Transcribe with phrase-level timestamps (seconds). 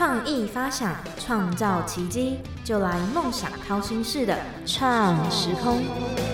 [0.00, 4.34] 创意发想，创造奇迹，就来梦想掏心式的
[4.64, 6.29] 创时空。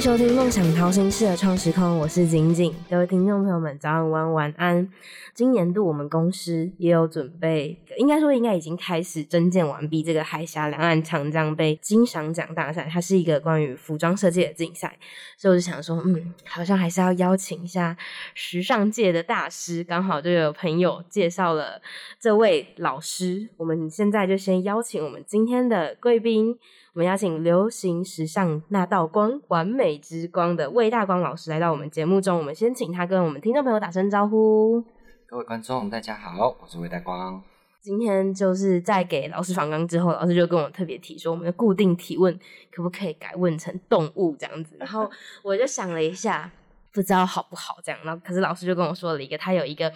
[0.00, 2.74] 收听《梦想掏心式的创时空》，我是景景。
[2.88, 4.88] 各位听众朋友们，早上晚晚安。
[5.34, 14.98] 今年度我们公司也有准备，应该说应该已经开始征建完毕这个海峡两岸长江杯金赏奖大赛，它是一个关于服装设计的竞赛，
[15.36, 17.94] 所以我就想说，嗯，好像还是要邀请一下
[18.32, 19.84] 时尚界的大师。
[19.84, 21.82] 刚好就有朋友介绍了
[22.18, 26.58] 这位老师，我们现在就先邀请我们今天的贵宾。
[26.92, 32.36] 我们邀请流行时尚那道光、完美之光的魏大光老师来到我们节目中。
[32.36, 34.84] 我们先请他跟我们听众朋友打声招呼。
[35.28, 37.40] 各位观众，大家好，我是魏大光。
[37.80, 42.36] 今天就是在给老师访纲之后，老师就跟我特别提说，我们的固定提问
[42.72, 44.74] 可不可以改问成动物这样子？
[44.76, 45.08] 然后
[45.44, 46.50] 我就想了一下。
[46.92, 49.92] 不知道好不好这样，然后可是老师就跟我说了一个，他有一个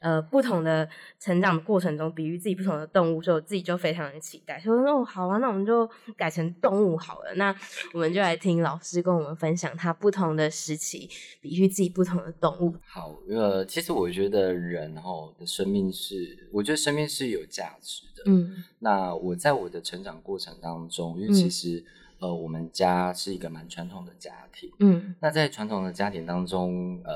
[0.00, 0.88] 呃不同的
[1.20, 7.34] 成长过程中，比喻自己不同的动物，所以我自己就非常的期待，说哦好啊，那我们就改成动物好了。
[7.36, 7.54] 那
[7.92, 11.08] 我们就来听老师跟我们分享他不同的时期，
[11.40, 12.74] 比喻自己不同的动物。
[12.86, 18.22] 好，呃，其实我觉得人哈的生命是，我觉得生命是有价值的。
[18.26, 21.84] 嗯，那我在我的成长过程当中，因为其实。
[22.20, 27.14] 呃，我们家是一个蛮传统的家庭，嗯，那在传统的家庭当中，呃，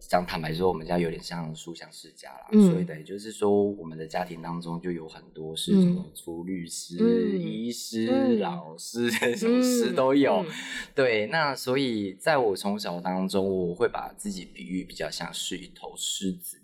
[0.00, 10.44] 讲坦白说，我们家有点像书香世家啦，所以等于就是说，我们的家庭当中就有很多是什么出律师、医师、老师这种师都有，
[10.92, 16.60] 对，那所以在我从小当中，我会把自己比喻比较像是一头狮子，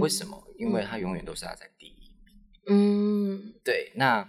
[0.00, 0.42] 为什么？
[0.56, 4.26] 因为它永远都是要在第一名，嗯，对，那。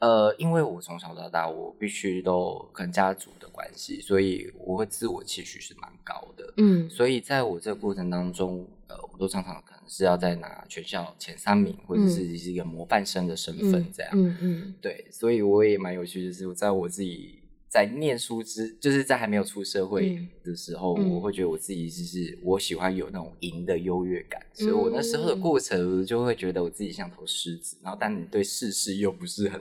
[0.00, 6.54] 呃，因为我从小到大，我必须都跟家族的关系，所以我会自我期许是蛮高的。
[6.56, 14.10] 嗯，所以在我这个过程当中，呃，我都常常可能是要在拿全校前三名，或者是是一个模范生的身份这样。
[14.14, 17.38] 嗯嗯，对，所以我也蛮有趣，就是在我自己
[17.68, 29.60] 在念书之，就是在还没有出社会的时候，我会觉得我自己就是我喜欢有那种赢的优越感，所以我那时候的过程就会觉得我自己像头狮子，然后但你对世事又不是很。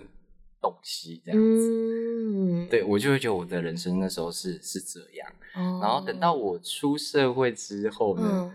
[0.62, 8.52] 东西这样子，对我就会觉得我的人生那时候是是这样，然后等到我出社会之后呢，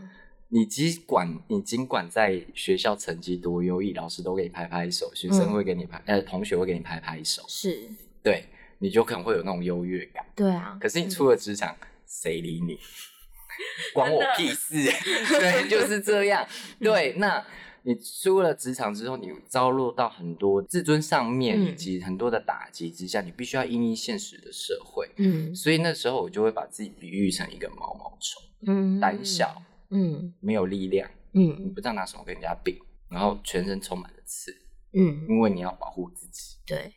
[0.49, 7.89] 你尽管你尽管在学校成绩多优异，老师都给你拍拍手，学生会给你拍，呃，同学会给你拍拍手，是，
[8.23, 8.45] 对，
[8.79, 11.77] 你就可能会有那种优越感，对啊，可是你出了职场，
[12.07, 12.79] 谁理你？
[13.95, 14.75] 关我屁事，
[15.39, 16.47] 对，就是这样，
[16.81, 17.45] 对，那。
[17.87, 25.07] 你出了职场之后，你遭落到很多自尊上面以及很多的打击之下，你必须要应应现实的社会。
[25.19, 32.81] 嗯，所以那时候我就会把自己比喻成一个毛毛虫，嗯，胆小，嗯，没有力量，嗯，你不知道拿什么跟人家比，
[33.11, 34.51] 然后全身充满了刺，
[34.95, 36.57] 嗯，因为你要保护自己。
[36.67, 36.95] 对，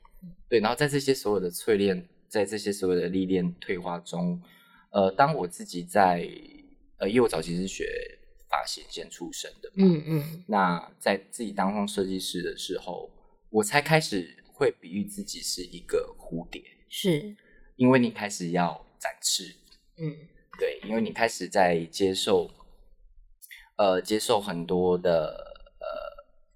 [0.48, 4.42] 对，然后在这些所有的淬炼，在这些所有的历练退化中，
[4.92, 6.26] 呃，当我自己在，
[7.00, 7.86] 呃，因为我早期是学。
[8.50, 13.10] 发型线出身的，嗯嗯，那在自己当上设计师的时候，
[13.50, 17.36] 我才开始会比喻自己是一个蝴蝶，是。
[17.76, 19.56] 因为你开始要展翅，
[19.98, 20.16] 嗯，
[20.58, 22.50] 对，因为你开始在接受，
[23.76, 25.28] 呃，接受很多的
[25.80, 25.88] 呃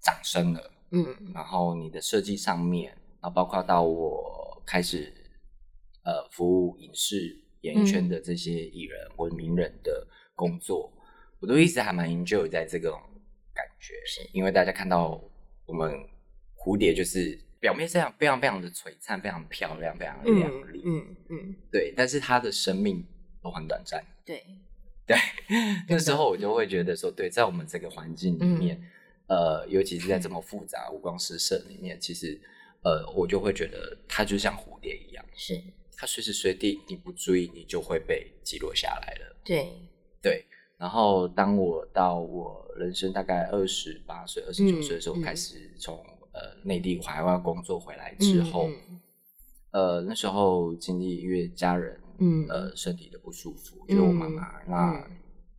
[0.00, 5.14] 掌声了，嗯，然后你的设计上面，然后包括到我开始
[6.04, 10.04] 呃服务影视演艺圈的这些艺人或者名人的
[10.34, 10.92] 工作。
[11.42, 12.98] 我都一直还蛮 enjoy 在这种
[13.52, 14.26] 感觉，是。
[14.32, 15.20] 因为大家看到
[15.66, 15.92] 我们
[16.56, 23.04] 蝴蝶就是表面上非常非常的璀璨，非常漂亮，非常亮丽，嗯嗯，对，但是它的生命
[23.42, 24.42] 都很短暂，对。
[25.04, 25.16] 对，
[25.88, 28.80] 那时候我就会觉得说，对，在我们这个环境里面，
[29.26, 32.40] 呃，尤其是在这么复杂五光十色里面，其实
[32.84, 35.60] 呃，我就会觉得它就像蝴蝶一样，是。
[35.96, 39.72] 它随时随地你不注意，你就会被击落下来了，对。
[40.22, 40.46] 对。
[40.82, 45.94] 然后，当我到我人生大概二十八岁、二十九岁的时候，开始从
[46.32, 48.68] 呃内地海外工作回来之后，
[49.70, 55.06] 呃那时候经历因为家人嗯呃身体的不舒服，就我妈妈那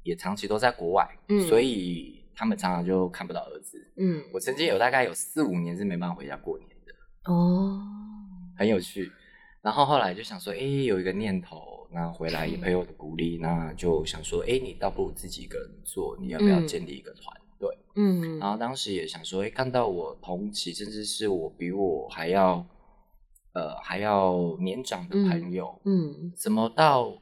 [0.03, 1.09] 也长期都在国外，
[1.47, 3.77] 所以他们常常就看不到儿子。
[3.95, 7.81] 嗯，我曾经有大概有四五年是没办法回家过年的哦，
[8.57, 9.09] 很有趣。
[9.61, 11.72] 然后后来就想说，哎，有一个念头。
[11.93, 17.77] 那回来也朋友的鼓励，那就想说，哎，你倒不如自己一个人做，你要不要建立一个团队？
[17.95, 22.65] 嗯，然后当时也想说，哎，看到我同期，甚至是我比我还要
[23.53, 27.13] 呃还要年长的朋友，嗯，怎么到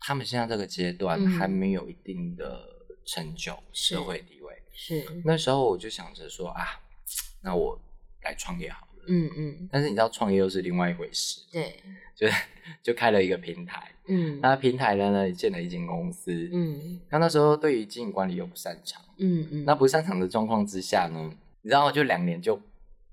[0.00, 2.60] 他们现在这个阶段还没有一定的
[3.04, 4.62] 成就、社会地位？
[4.72, 6.64] 是那时候我就想着说啊，
[7.42, 7.78] 那我
[8.22, 8.93] 来创业好了。
[9.06, 9.68] 嗯嗯。
[9.70, 11.40] 但是你知道创业又是另外一回事。
[11.52, 11.76] 对。
[12.14, 12.28] 就
[12.82, 13.90] 就开了一个平台。
[14.06, 14.38] 嗯。
[14.40, 16.32] 那平台呢呢建了一间公司。
[16.52, 17.00] 嗯。
[17.10, 19.02] 那那时候对于经营管理又不擅长。
[19.18, 19.64] 嗯嗯。
[19.64, 21.30] 那不擅长的状况之下呢，
[21.62, 22.60] 你知道就两年就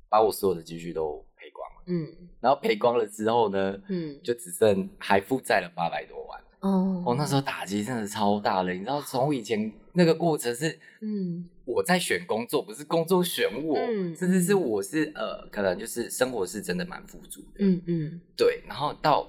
[0.08, 1.84] 把我所有的积蓄都赔光了。
[1.88, 2.30] 嗯。
[2.40, 6.42] 然后赔光了之后呢，嗯，就只剩还负债了八百多万。
[6.60, 13.76] 哦，我那时候打击真的超大了，你知道，从以前那个过程是，嗯，我在选工作，不是工作选我，
[14.16, 19.28] 甚至是我是呃，可能就是生活是真的蛮富足的，嗯嗯，对，然后到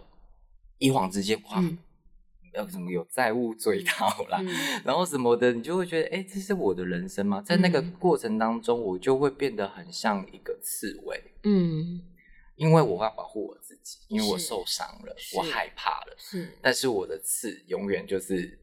[0.79, 1.63] 一晃之间，哇，
[2.55, 4.43] 要什么有债务追讨啦，
[4.85, 7.41] 然后什么的，你就会觉得，哎，这是我的人生吗？
[7.41, 12.03] 在那个过程当中，我就会变得很像一个刺猬，嗯。
[12.55, 16.15] 因为我要保护我自己，因为我受伤了，我害怕了。
[16.19, 18.57] 是，但是我的刺永远就是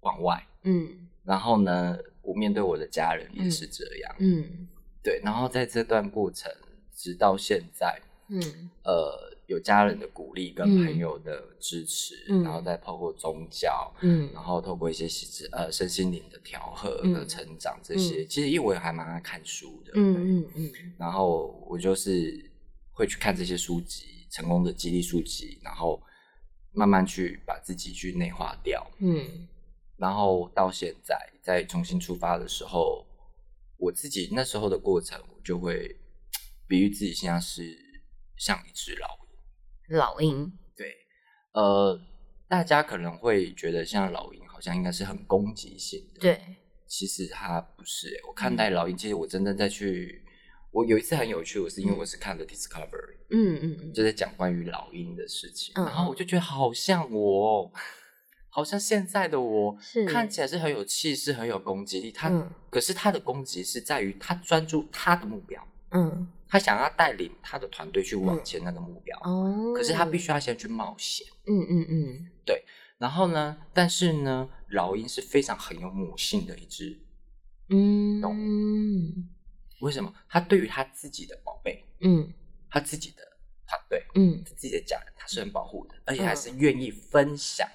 [0.00, 0.42] 往外。
[0.62, 4.16] 嗯，然后呢，我面对我的家人也是这样。
[4.18, 4.66] 嗯，
[5.02, 5.20] 对。
[5.22, 6.50] 然后在这段过程，
[6.94, 8.40] 直到现在，嗯，
[8.82, 15.06] 呃，有家人的鼓励跟朋友的支持，然后再透过宗教，嗯，然后透过一些
[15.52, 19.92] 呃身心灵的调和和成长这些，其实因为我也还蛮爱看书的。
[19.94, 20.72] 嗯嗯嗯。
[20.98, 22.50] 然后我就是。
[22.96, 26.00] 会去看这些书籍，成功的激励书籍，然后
[26.70, 28.86] 慢慢去把自己去内化掉。
[29.00, 29.48] 嗯，
[29.96, 33.06] 然后到现在再重新出发的时候，
[33.78, 35.96] 我自己那时候的过程，我就会
[36.66, 37.62] 比喻自己现在是
[38.36, 39.08] 像一只老
[39.88, 39.96] 鹰。
[39.96, 40.94] 老鹰，对，
[41.52, 42.00] 呃，
[42.48, 46.40] 大家可能会觉得像老鹰好像应该是很攻击性的，对，
[46.86, 48.20] 其实它不是。
[48.26, 50.22] 我看待老鹰，其实我真正在去。
[50.70, 57.72] 我有一次很有趣，我是因为我是看的 Discovery，嗯嗯嗯，就在讲关于老鹰的事情，然后我就觉得好像我，
[58.54, 62.12] 好像现在的我，看起来是很有气势、很有攻击力。
[62.12, 62.30] 他
[62.70, 65.60] 可是他的攻击是在于他专注他的目标，
[65.90, 72.64] 嗯，他想要带领他的团队去往前那个目标，哦，可是他必须要先去冒险，嗯嗯嗯，对。
[72.96, 76.96] 然后呢，但是呢，老鹰是非常很有母性的一只，
[77.70, 79.10] 嗯，动物。
[79.80, 80.14] 为什么？
[80.28, 82.32] 他对于他自己的宝贝，嗯，
[82.70, 83.24] 他自己的
[83.66, 87.68] 团队，嗯，自己的家人，他是很保护的，而且还是愿意分享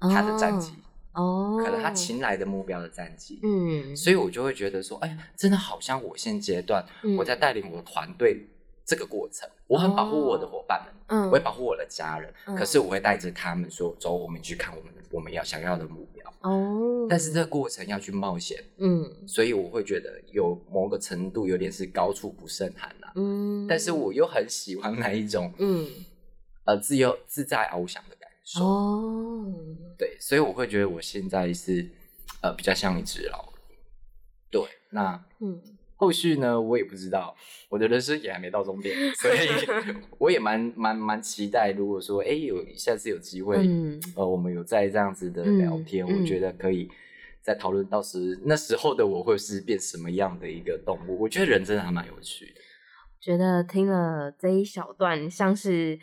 [0.00, 0.72] 他的战绩，
[1.12, 6.84] 哦，可能他擒来的目标的战绩，嗯，所以我就会觉得说，哎呀，真的好像我现阶段
[7.18, 8.48] 我在带领我的团队。
[8.86, 16.30] 这个过程，我很保护我的伙伴们，嗯，我也保护我的家人，可是我会带着他们说，走，我们去看我们我们要想要的目标。
[16.42, 25.88] 哦，但是这个过程要去冒险，嗯，所以我会觉得有某个程度有点是高处不胜寒呐，嗯，但是我又很喜欢那一种，嗯，
[26.64, 28.64] 呃，自由自在翱翔的感受。
[28.64, 29.54] 哦，
[29.98, 31.90] 对，所以我会觉得我现在是
[32.42, 33.76] 呃比较像一只老鹰。
[34.50, 35.60] 对，那嗯。
[35.96, 37.34] 后续呢，我也不知道，
[37.68, 39.38] 我的人生也还没到终点，所以
[40.18, 41.70] 我也蛮蛮蛮期待。
[41.70, 43.56] 如果说，哎，有下次有机会，
[44.16, 46.90] 呃，我们有在这样子的聊天，我觉得可以
[47.40, 51.22] 再讨论到时那时候的我会是变什么样的一个动物。
[51.22, 52.60] 我觉得人真的还蛮有趣的。
[53.20, 55.98] 觉得听了这一小段，像是。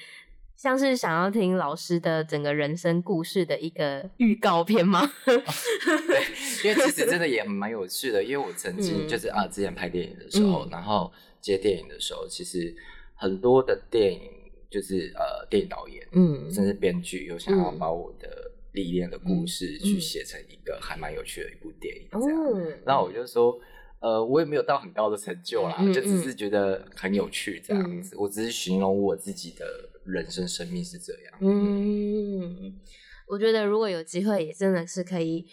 [0.62, 5.12] 像是想要听老师的整个人生故事的一个预告片吗？
[5.26, 8.24] 对，因为其实真的也蛮有趣的。
[8.24, 12.76] 因为我曾经就是啊，之前拍电影的时候，然后接电影的时候，其实
[13.16, 14.30] 很多的电影
[14.70, 22.78] 就是呃，电影导演，嗯，甚至编剧有想要把我的历练的故事去写成一个还蛮有趣的一部电影这样。
[22.86, 23.60] 然后我就说，
[24.00, 28.16] 呃，我也没有到很高的成就啦，就只是觉得很有趣这样子。
[28.16, 29.66] 我只是形容我自己的。
[30.06, 31.34] 人生生命是这样。
[31.40, 32.80] 嗯，
[33.28, 35.46] 我觉得如果有机会，也真的是可以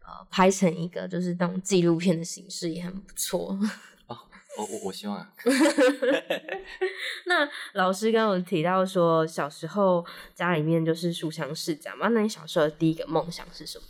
[0.00, 3.58] 呃拍成一个就是那种纪录片的形式，也很不错。
[4.06, 4.18] 哦，
[4.58, 5.16] 我我我希望。
[5.16, 5.32] 啊
[7.26, 13.84] 那老师刚刚提到说，小时候家里面就是书香世家嘛，那你小时候的第一个梦想是什么？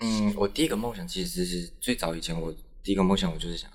[0.00, 3.70] 嗯，我第一个梦想其实是最早以前，我第一个梦想我就是想。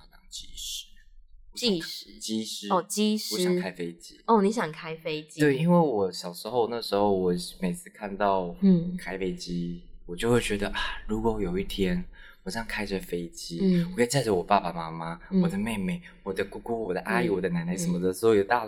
[1.60, 5.42] 技师，机师哦，机师，我想开飞机哦，你想开飞机？
[5.42, 12.04] 对，因为我小时候那时候，我每次看到嗯开飞机，我就会觉得啊，如果有一天
[12.44, 18.66] 我这样开着飞机，嗯，我可以载着我爸爸妈妈、我的妹妹、我的姑姑、我的阿姨、我的奶奶什么的，所有大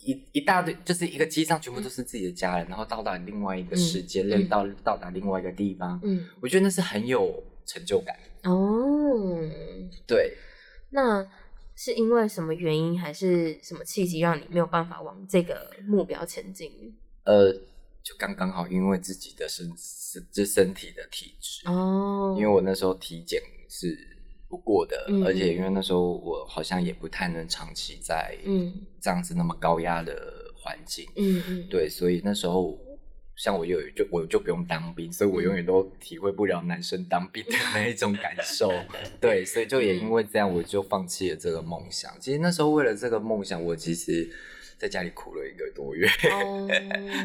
[0.00, 9.38] 一一大堆，就是一个机上全部都是自己的家人，然后到达另外一个世界，到到达另外一个地方，嗯，我觉得那是很有成就感哦。
[10.06, 10.36] 对，
[10.90, 11.24] 那。
[11.84, 16.70] 是因为什么原因，还是什么契机让你没有办法往这个目标前进？
[17.24, 17.52] 呃，
[18.04, 23.98] 就刚刚好，因为自己的身身这身体的体质哦，因为我那时候体检是
[24.48, 24.96] 不过的，
[25.26, 30.14] 而且因为那时候我好像也不太能长期在嗯这样子那么高压的
[30.54, 32.78] 环境，嗯嗯，对，所以那时候。
[33.34, 38.70] 像我有就我就不用当兵，所以我永远都体会不了男生当兵的那一种感受。
[39.20, 42.12] 对，所以就也因为这样，我就放弃了这个梦想。
[42.20, 44.30] 其实那时候为了这个梦想，我其实
[44.78, 46.06] 在家里苦了一个多月。
[46.30, 46.68] 哦，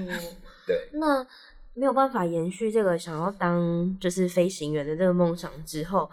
[0.65, 0.89] 对。
[0.93, 1.25] 那
[1.73, 6.09] 没有办法延续这个想要当就是飞行员的这个梦想之后，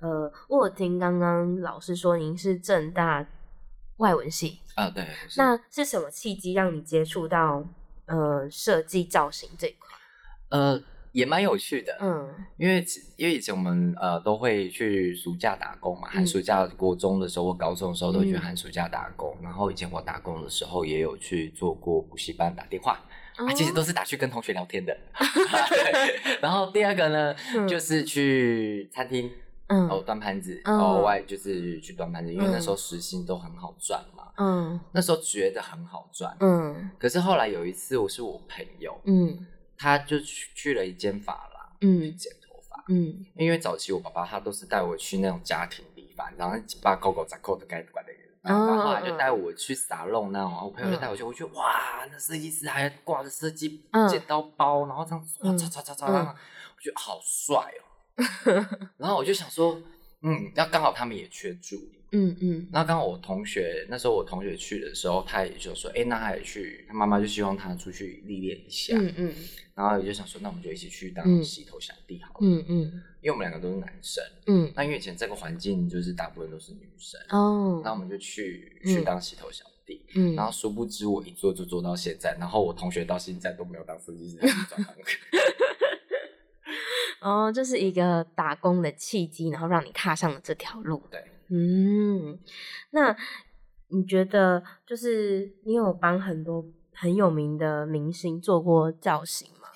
[0.00, 3.26] 呃，我听刚刚老师说您是正大
[3.96, 5.04] 外文系啊，对。
[5.36, 7.66] 那是什么契机让你接触到？
[8.08, 9.96] 呃，设计造型这一块，
[10.48, 11.96] 呃，也蛮有趣的。
[12.00, 12.84] 嗯，因为
[13.16, 19.36] 因为以前我们呃都会去暑假打工嘛，寒暑假国中的时候或高中的时候都去寒暑假打工。
[19.42, 23.00] 然后以前我打工的时候也有去做过补习班打电话，
[23.36, 24.96] 啊，其实都是打去跟同学聊天的。
[26.40, 27.34] 然后第二个呢，
[27.68, 29.30] 就是去餐厅。
[29.68, 34.24] 嗯，哦，端盘子，哦，外就是去端盘子，因为那时候时薪都很好赚嘛。
[34.36, 36.36] 嗯，那时候觉得很好赚。
[36.40, 39.46] 嗯，可是后来有一次，我是我朋友，嗯，
[39.76, 57.84] 他就去去了一间发廊，嗯，剪头发，嗯，因为早期我爸爸他都是带我去那种家庭理发，然后把狗狗扎扣的该管的人，然后后来就带我去撒弄那种，我朋友就带我去，我觉得哇，那设计师还挂着设计剪刀包，然后这样哇，擦擦擦擦，我觉得好帅哦。
[58.98, 59.80] 然后我就想说，
[60.22, 62.68] 嗯，那刚好他们也缺助理，嗯嗯。
[62.72, 69.34] 那刚好我同学那时候我同学去的时候，他也就说，哎，那他也去，他妈妈就希望他出去历练一下，嗯嗯。
[69.74, 73.02] 然后也就想说，那我们就一起去当洗头小弟好了，嗯嗯。
[73.20, 74.72] 因为我们两个都是男生，嗯。
[74.74, 77.80] 那因为以前这个环境就是大部分都是女生，哦。
[77.84, 80.34] 那我们就去去当洗头小弟，嗯。
[80.34, 84.36] 然后殊不知我一做就做到现在，然后我同学到现在都没有当设计师，
[84.68, 84.94] 转行。
[87.20, 91.02] 哦，这是一个打工的契机，然后让你踏上了这条路。
[91.10, 91.20] 对，
[91.50, 92.38] 嗯，
[92.90, 93.16] 那
[93.88, 99.68] 你觉得，就是你有帮很多很有名的明星做过造型吗？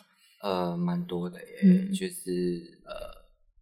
[0.42, 2.92] 呃，蛮多的耶，就是呃，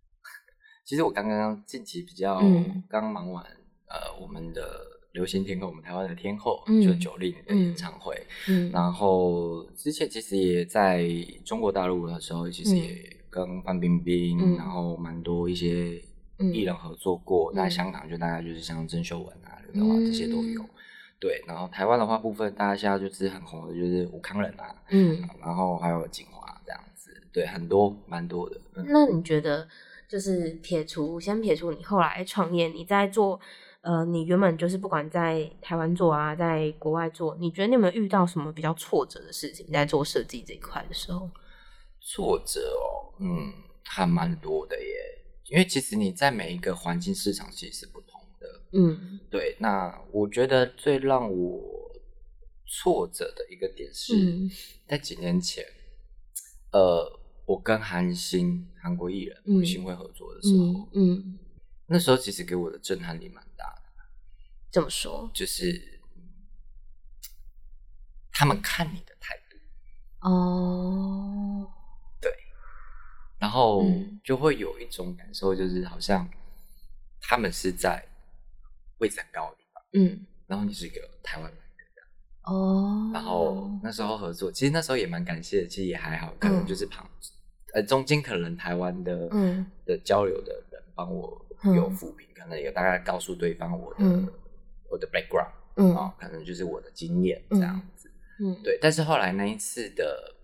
[0.85, 2.41] 其实我刚刚近期比较
[2.89, 3.43] 刚忙完
[3.87, 4.81] 呃，我们的
[5.13, 11.09] 流行天后，我们台湾的天后就九令的演唱会，嗯，然后之前其实也在
[11.45, 13.20] 中国大陆的时候，其实也。
[13.31, 16.03] 跟范冰冰，然后蛮多一些
[16.39, 17.53] 艺人合作过。
[17.55, 20.63] 那香港就大概就是像郑秀文啊、刘德华这些都有。
[21.19, 27.11] 对，然后台湾的话部分，大家现在就是很红的，就是吴康仁啊，嗯，然后还有景华这样子。
[27.31, 28.59] 对，很多蛮多的。
[28.87, 29.69] 那你觉得，
[30.09, 33.39] 就是撇除先撇除你后来创业，你在做
[33.83, 41.29] 呃，你原本就是不管在台湾做啊，在国外做，你觉得你有没有遇到什么比较挫折的事情，在做设计这一块的时候？
[42.01, 43.53] 挫折哦，嗯，
[43.85, 44.95] 还蛮多的耶。
[45.47, 49.57] 因为其实你在每一个环境市场其实是不同的，嗯，对。
[49.59, 51.91] 那我觉得最让我
[52.67, 54.15] 挫折的一个点是，
[54.87, 55.65] 在几年前，
[56.71, 61.37] 呃，我跟韩星韩国艺人吴星辉合作的时候，嗯，
[61.87, 63.83] 那时候其实给我的震撼力蛮大的。
[64.71, 65.29] 怎么说？
[65.35, 66.01] 就是
[68.31, 71.69] 他们看你的态度哦。
[73.41, 73.83] 然后
[74.23, 76.29] 就会有一种感受，就是好像
[77.23, 78.05] 他们是在
[78.99, 87.09] 位置很高的地方，嗯，然后你是一个台湾人这样，哦，然后那时候合作，其实那时候也蛮感谢的，其实也还好，可能就是旁
[87.73, 94.05] 呃中间可能台湾的嗯的交流的人帮我有扶贫，可能有大概告诉对方我的
[94.91, 98.11] 我的 background，嗯，啊，可能就是我的经验这样子，
[98.45, 100.37] 嗯，对，但是后来那一次的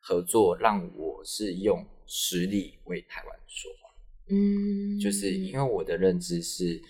[0.00, 1.86] 合作让我是用。
[2.12, 3.88] 实力为台湾说话，
[4.26, 6.82] 嗯，就是因为我的认知是，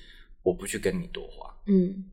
[0.42, 2.10] 我不去跟你多话，嗯，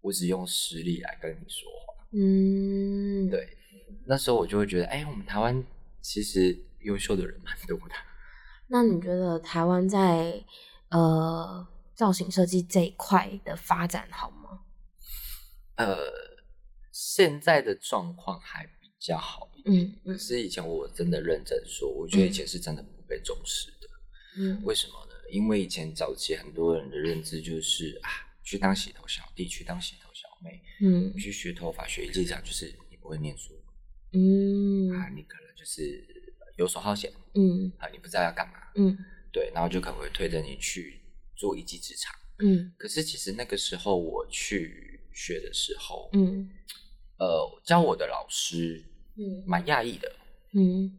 [0.00, 3.58] 我只用实力来跟你说话，嗯，对，
[4.06, 5.62] 那时候我就会觉得，哎，我们台湾
[6.00, 7.94] 其实优秀的人蛮多的。
[8.68, 10.42] 那你觉得台湾在
[10.88, 14.62] 呃造型设计这一块的发展好吗？
[15.74, 15.98] 呃，
[16.90, 19.45] 现在的状况还比较好。
[19.66, 23.88] 嗯，可是以前我真的认真说，我觉得以前是真的不被重视的。
[24.38, 25.14] 嗯，为什么呢？
[25.30, 28.08] 因为以前早期很多人的认知就是啊，
[28.44, 33.54] 去当洗头小弟，去当洗头小妹，嗯，去学头发、学技巧，就是你不会念书，
[34.12, 36.06] 嗯，啊，你可能就是
[36.56, 38.96] 游手好闲，嗯，啊，你不知道要干嘛，嗯，
[39.32, 41.00] 对，然后就可能会推着你去
[41.34, 46.48] 做一技之长，嗯，可是其实那个时候我去学的时候，嗯，
[47.18, 48.84] 呃，教我的老师，
[49.18, 50.12] 嗯，蛮讶异的，
[50.52, 50.98] 嗯，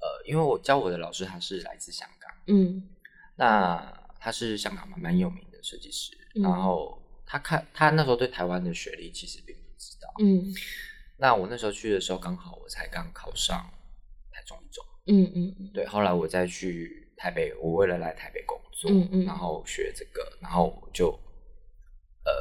[0.00, 2.88] 呃，因为我教我的老师他是来自香港，嗯，
[3.36, 10.54] 那他是香港蛮蛮有名的设计师，然后他看他那时候对台湾的学历其实并不知道，嗯，
[11.18, 13.70] 那我那时候去的时候刚好我才刚考上
[14.30, 18.56] 台中一中，嗯嗯，对，后来我再去台北，我为了来台北工。
[18.88, 21.08] 嗯嗯，然后学这个，然后就
[22.26, 22.32] 呃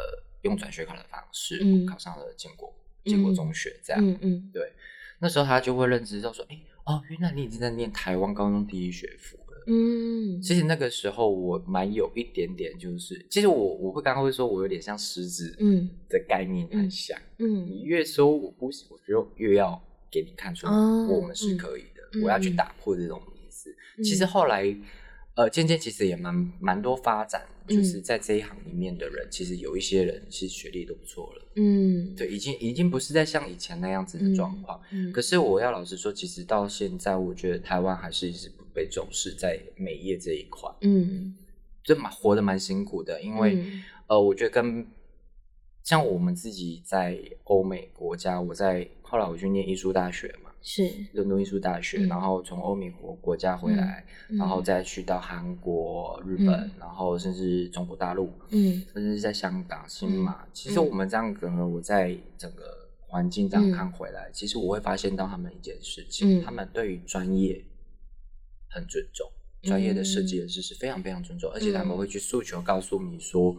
[0.41, 1.58] 用转学考的方式
[1.89, 4.74] 考上了建国建国中学，这样嗯嗯，对，
[5.19, 19.81] 那时候他就会认知到说，哎哦，原来你已经在念台湾高中第一学府了，嗯，其实那个时候我蛮有一点点，就是其实我我会刚刚会说我有点像狮子，嗯的概念很像，嗯，你越说我不行，我就越要
[20.12, 23.22] 给你看出来我们是可以的，我要去打破这种。
[24.03, 24.75] 其实后来。
[25.38, 31.44] 呃，渐渐其实也蛮蛮多发展，就是在这一行里面的人，其实有一些人其实学历都不错了。
[31.55, 34.79] 嗯，对，已经已经不是在像以前那样子的状况。
[34.91, 40.69] 嗯，可是我要老实说，其实到现在，我觉得台湾还是一直不被重视在美业这一块。
[40.81, 41.35] 嗯，
[41.83, 43.65] 就蛮活得蛮辛苦的，因为
[44.07, 44.85] 呃，我觉得跟
[45.83, 50.33] 像我们自己在欧美国家，我在后来我去念艺术大学。
[50.67, 50.91] 是。
[51.13, 60.48] 伦敦艺术大学，然后从欧美国国家回来，然后再去到韩国、日本，然后甚至中国大陆，嗯，甚至在香港、新马。
[60.51, 67.63] 其实我们这样可能我在整个环境这样看回来，其实我会发现到他们一件事情，他们对于专业
[68.67, 69.29] 很尊重，
[69.62, 73.55] 专业的设计人士是非常非常尊重，而且他们会去诉求告诉你说，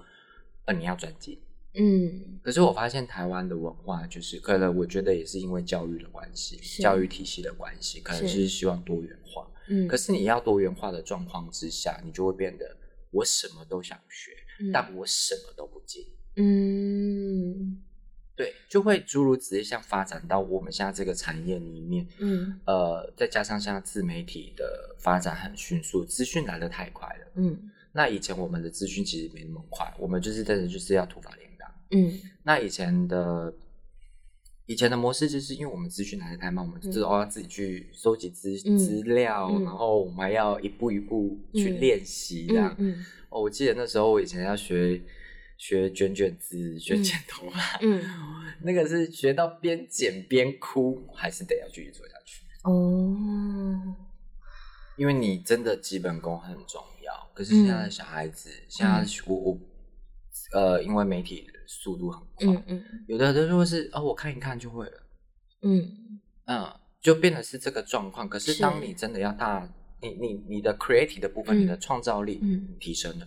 [0.64, 1.38] 呃，你要专精。
[1.78, 9.46] 嗯，可是我发现台湾的文化就是，可能我觉得也是因为教育的关系，教育体系的关系，可能是希望多元化。
[9.68, 12.76] 嗯，可是你要多元化的状况之下，你就会变得
[13.10, 14.32] 我什么都想学，
[14.72, 16.02] 但我什么都不精。
[16.36, 17.82] 嗯，
[18.34, 27.32] 对，就会诸如此类，像发展到我们现在这个产业里面，嗯，呃，再加上现在自媒体的发展很迅速，资讯来的太快了。
[27.34, 31.45] 嗯，那以前我们的资讯其实没那么快，我们就是真的就是要土法炼。
[31.90, 33.54] 嗯，那以前的
[34.66, 42.76] 以前的模式就是因为我们资讯来的太慢，我们就是要自己去收集资资料，然后我们还要一步一步去练习这样。
[43.28, 45.00] 哦，我记得那时候我以前要学
[45.56, 48.02] 学卷卷子、学剪头发，嗯，
[48.62, 52.42] 那个是学到边剪边哭，还是得要继续做下去。
[52.64, 53.94] 哦，
[54.96, 57.30] 因为你真的基本功很重要。
[57.32, 59.58] 可是现在的小孩子，现在我我
[60.52, 61.46] 呃，因为媒体。
[61.66, 65.02] 速度很快，嗯嗯，有的人就会是哦，我看一看就会了，
[65.62, 66.20] 嗯。
[66.48, 68.28] 嗯，就变得是这个状况。
[68.28, 69.68] 可是当你真的要大，
[70.00, 72.40] 你你你的 creative 的部分，你的创造力
[72.78, 73.26] 提升了，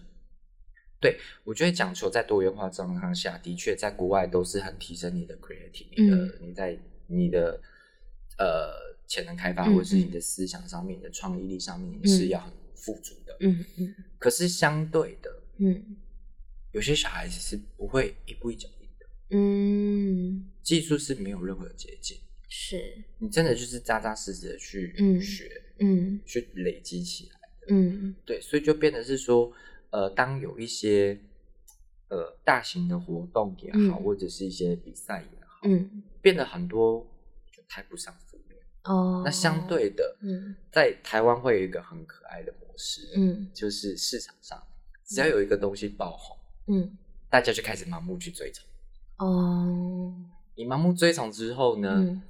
[1.02, 7.60] 对我觉得讲求在多元化状况下的确在国外都是很提升你的 creative，你的你在你的
[8.38, 8.72] 呃
[9.06, 13.94] 潜能开发或者是你的思想上面你的创意力上面你是要很富足的，嗯嗯。
[14.18, 15.98] 可是相对的，嗯。
[16.72, 29.52] 有些小孩子是不会一步一脚印的，嗯，技术是没有任何捷径，是你真的就是扎扎实实的去学，嗯，去累积起来的，嗯，对，所以就变得是说，
[29.90, 31.20] 呃，当有一些
[32.10, 37.04] 呃大型的活动也好，或者是一些比赛也好，嗯，变得很多
[37.52, 44.62] 就太不上负面哦，那相对的，嗯，在台湾会有一个很可爱的模式，嗯，就是市场上
[45.04, 46.38] 只要有一个东西爆红。
[46.72, 46.98] 嗯，
[47.30, 48.64] 大家就开始盲目去追从
[49.18, 50.16] 哦。
[50.56, 52.22] 你盲目追从之后呢，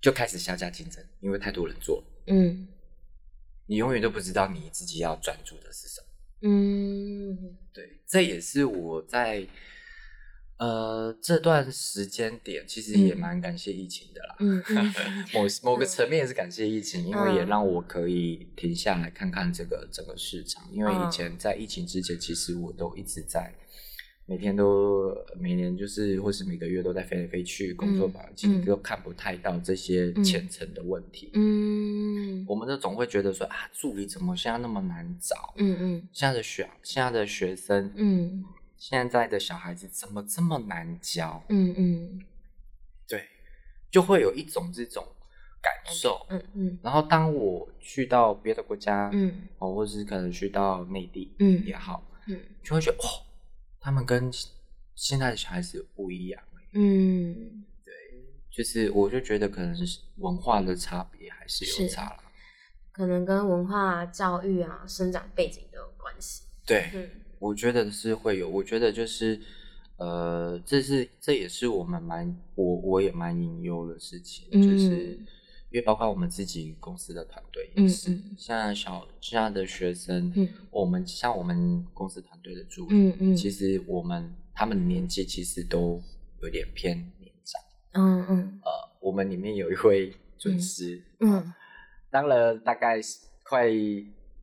[0.00, 2.04] 就开始下架竞争，因为太多人做了。
[2.26, 2.66] 嗯，
[3.66, 6.06] 你永远都不知道你自己要专注的是什么。
[6.42, 9.46] 嗯，对，这也是我在
[10.56, 14.36] 呃这段时间点，其实也蛮感谢疫情的啦。
[14.40, 14.64] 嗯，
[15.32, 20.66] 某某个层面也是感谢疫情，因为也让我可以停下来看看这个整个市场。
[20.72, 23.54] 因为以前在疫情之前，其实我都一直在。
[24.28, 31.30] 每天都每年就是或是每个月都在飞来飞去工作吧，其实都看不太到这些浅层的问题。
[31.34, 35.54] 嗯，我们都总会觉得说啊，助理怎么现在那么难找？
[35.58, 38.44] 嗯嗯，现在的学现在的学生，嗯，
[38.76, 41.40] 现在的小孩子怎么这么难教？
[41.48, 42.20] 嗯嗯，
[43.06, 43.22] 对，
[43.92, 45.06] 就会有一种这种
[45.62, 46.26] 感受。
[46.30, 53.22] 嗯嗯，然后当我去到别的国家，嗯，哦，或者是可能去到内地，嗯，也好，嗯，就会觉得哦。
[53.86, 54.28] 他们跟
[54.96, 57.94] 现在的小孩子不一样，嗯，对，
[58.50, 62.24] 就是我就觉得可能是文化的差别还是有差了，
[62.90, 66.42] 可能跟文化教育啊、生长背景都有关系。
[66.66, 69.40] 对，嗯，我觉得是会有，我觉得就是，
[69.98, 75.16] 呃，这是这也是我们蛮我我也蛮隐忧的事情，就是
[75.70, 80.32] 因为包括我们自己公司的团队也是，现在小现在的学生，
[80.70, 86.02] 我们像我们公司团队的助理，其实我们他们年纪其实都
[86.42, 87.60] 有点偏年长，
[87.92, 91.52] 嗯嗯，呃，我们里面有一位准师，嗯，
[92.10, 93.00] 当了大概
[93.42, 93.68] 快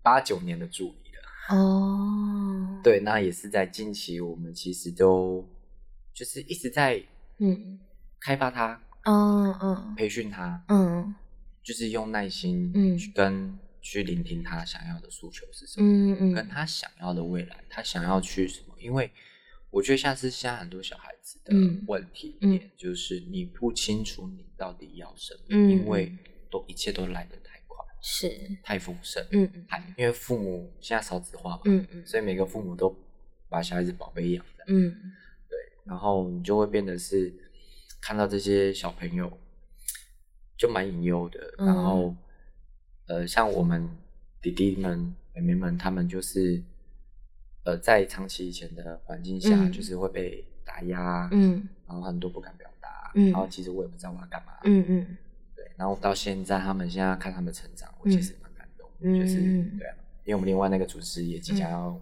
[0.01, 1.55] 八九年的助理了。
[1.55, 5.47] 哦，对，那也是在近期，我们其实都
[6.13, 7.03] 就是一直在
[7.39, 7.79] 嗯。
[8.25, 11.13] 开发他，嗯嗯，培训他，嗯，
[11.61, 13.11] 就是用耐心嗯去。
[13.11, 18.73] 跟去聆听他想要的诉求是什么，嗯嗯，跟他想要的未来，他想要去什么？
[18.79, 19.11] 因为
[19.69, 21.53] 我觉得像是现在很多小孩子的
[21.85, 25.85] 问题点，就是你不清楚你到底要什么，因。
[25.87, 26.17] 为
[26.49, 27.83] 都一切都来得太快。
[28.01, 28.29] 是
[28.63, 32.95] 太丰盛，嗯嗯，太因为父母现在少子化嘛，嗯嗯，所以每个父母都
[33.49, 34.95] 把小孩子宝贝养的，嗯，
[35.49, 37.33] 对，然后你就会变得是
[38.03, 39.31] 看到这些小朋友
[40.57, 42.13] 就蛮隐忧的，然后
[43.07, 43.89] 呃，像我们
[44.41, 46.61] 弟弟们、妹妹们，他们就是
[47.63, 55.17] 呃，在长期以前的环境下，就是会被打压，嗯，然后很多不敢表达，嗯，然后其实我也不知道我要干嘛，嗯嗯。
[55.55, 58.89] 对然后到现在，他们现在看他们成长，我其实蛮感动。
[59.01, 59.37] 就是
[59.79, 62.01] 对啊，因为我们另外那个主持也即将要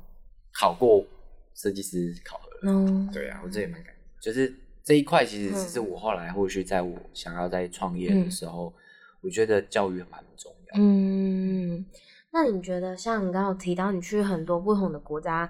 [0.51, 1.05] 考过
[1.53, 3.09] 设计师考核了。
[3.13, 4.03] 对啊，我这也蛮感动。
[4.19, 4.51] 就是
[4.84, 8.74] 这一块，其实是我后来或许在我想要在创业的时候，
[9.22, 10.80] 我觉得教育蛮重要。
[10.80, 11.86] 嗯，
[12.32, 15.50] 那你觉得像你刚刚提到你去很多不同的国家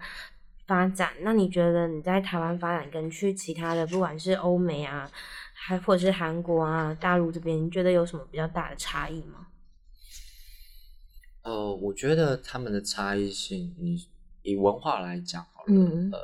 [0.68, 5.10] 发展，那你觉得你在台湾发展跟去其他的，不管是欧美啊？
[5.54, 9.46] 还或者是韩国啊、大陆这边，你觉得有什么比较大的差异吗？
[11.44, 14.08] 呃，我觉得他们的差异性，你
[14.42, 15.74] 以文化来讲好了，
[16.12, 16.20] 呃，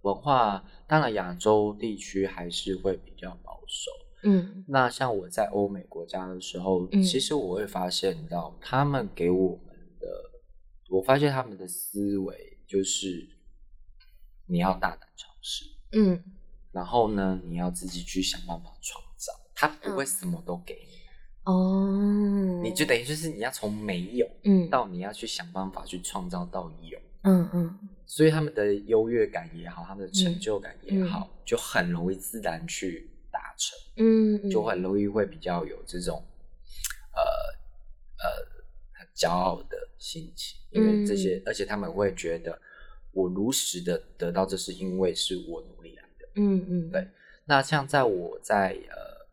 [0.00, 3.90] 文化当然亚洲地区还是会比较保守。
[4.24, 10.08] 嗯，那像我在欧美国家的时候，其实我会发现到他们给我们的，
[10.88, 13.28] 我发现他们的思维就是
[14.46, 15.64] 你要大胆尝试。
[15.92, 16.24] 嗯。
[16.72, 20.98] 然后呢，你要自己去想办法创造，他不会什么都给你
[21.44, 22.60] 哦。
[22.62, 27.78] 你就等于就是你要从没有，嗯，到你要去想办法去创造到有，嗯嗯。
[28.10, 36.24] 所以他们的优越感也好，他们的成就感也好，就很容易自然去达成，嗯，就很容易会比较有这种
[37.14, 37.20] 呃
[38.16, 38.26] 呃
[38.92, 42.58] 很骄傲的心情，因为这些，而且他们会觉得
[43.12, 46.28] 我如实的得到，这是因为是我努力来的。
[46.36, 47.06] 嗯嗯，对。
[47.44, 49.26] 那像在我在呃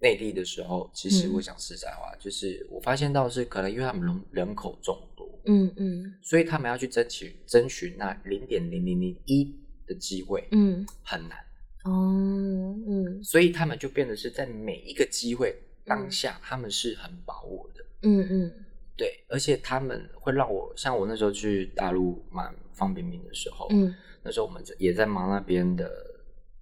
[0.00, 9.54] 内地的时候，其实我想实在话，就是我发现到是可能因为他们人人口众多，嗯嗯，所以他们要去争取争取那零点零零零一
[9.86, 11.38] 的机会，嗯，很难。
[11.84, 18.52] 哦，嗯，所以他们就变得是在每一个机会当下，他们是很把握的，嗯嗯，
[18.96, 26.08] 对，而且他们会让我像我那时候去大陆买方便面的时候，嗯，那时候我们也在忙那边的。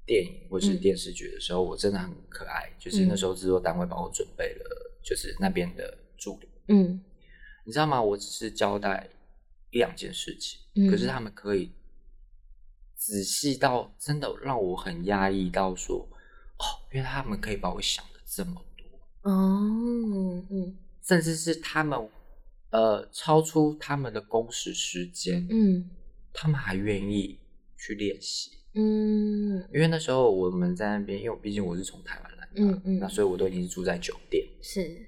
[0.08, 2.72] 电影或是电视剧的时候，我真的很可爱。
[2.78, 6.48] 就是那时候制作单位帮我准备了，就是那边的助理。
[6.68, 6.98] 嗯，
[7.68, 8.00] 你知道吗？
[8.00, 9.10] 我只是交代
[9.70, 11.70] 一两件事情，可是他们可以
[12.96, 16.08] 仔细到真的让我很压抑到说，
[16.56, 19.30] 哦，因为他们可以把我想的这么多。
[19.30, 22.08] 哦，嗯，甚至是他们
[22.70, 25.90] 呃超出他们的工时时间，嗯，
[26.32, 27.38] 他们还愿意
[27.76, 28.52] 去练习。
[28.72, 34.48] 嗯，因为那时候我们在那边，因为毕竟我是从台湾来的，嗯嗯，那所以我都已经是住在酒店。
[34.62, 35.06] 是，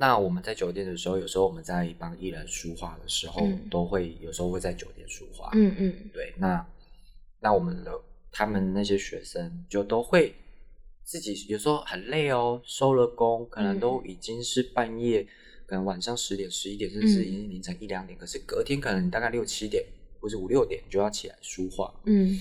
[0.00, 5.50] 那我们在酒店的时候，有时候我们在帮艺人书画的时候，都会有时候会在酒店书画。
[5.54, 6.64] 嗯嗯，对，那
[7.40, 10.34] 那我们的他们那些学生就都会
[11.02, 15.26] 自己有时候很累哦，收了工可能都已经是半夜，
[15.66, 19.84] 可能晚上十点、十一点，甚至已经凌晨一两点，可是隔天可能大概六七点
[20.20, 21.92] 或者五六点就要起来书画。
[22.04, 22.38] 嗯。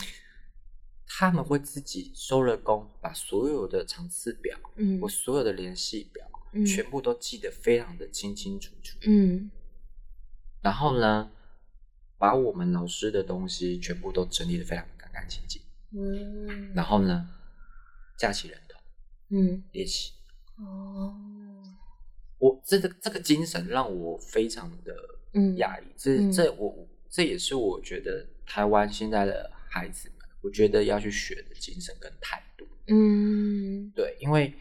[1.10, 9.50] 他们会自己收了工，把所有的场次表，嗯，我所有的联系表，嗯，全部都记得非常的清清楚楚，嗯，
[10.62, 11.30] 然后呢，
[12.18, 17.30] 把我们老师的东西全部都整理的非常干干净净，嗯，然后呢，
[18.18, 18.80] 架起人头，
[19.30, 20.14] 嗯，练习，
[20.58, 21.16] 哦，
[22.38, 24.96] 我这个这个精神让我非常的
[25.58, 30.12] 压抑，这这我这也是我觉得台湾现在的孩子。
[30.42, 34.54] 我觉得要去学的精神跟态度，嗯，对，因为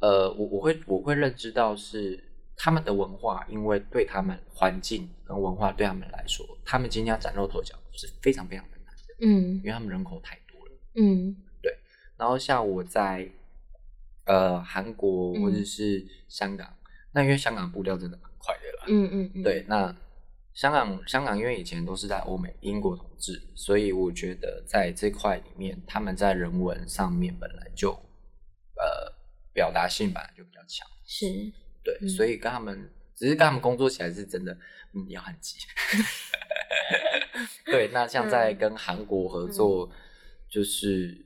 [0.00, 2.22] 呃，我我会我会认知到是
[2.56, 9.14] 他们的文化，因为对他们环境跟文化对他们来说，他们今天要崭露头角是非常非常的难的。
[9.20, 10.72] 嗯，因为他们人口太多了。
[10.94, 11.74] 嗯，对。
[12.16, 13.30] 然后像我在
[14.24, 16.76] 呃韩国或者是香港，
[17.12, 18.84] 那因为香港步调真的蛮快的啦。
[18.88, 19.42] 嗯嗯。
[19.42, 19.94] 对，那
[20.54, 29.12] 香港香港因为以前都是在欧美英国统治，所以我觉得在这块里面，他们在人文上面本来就呃
[29.56, 30.86] 表达性本来就比较强。
[31.06, 31.26] 是。
[31.82, 34.52] 对，所以跟他们只是跟他们工作起来是真的，
[34.92, 35.56] 嗯，要很急。
[37.64, 39.90] 对，那像在跟韩国合作，
[40.48, 41.24] 就是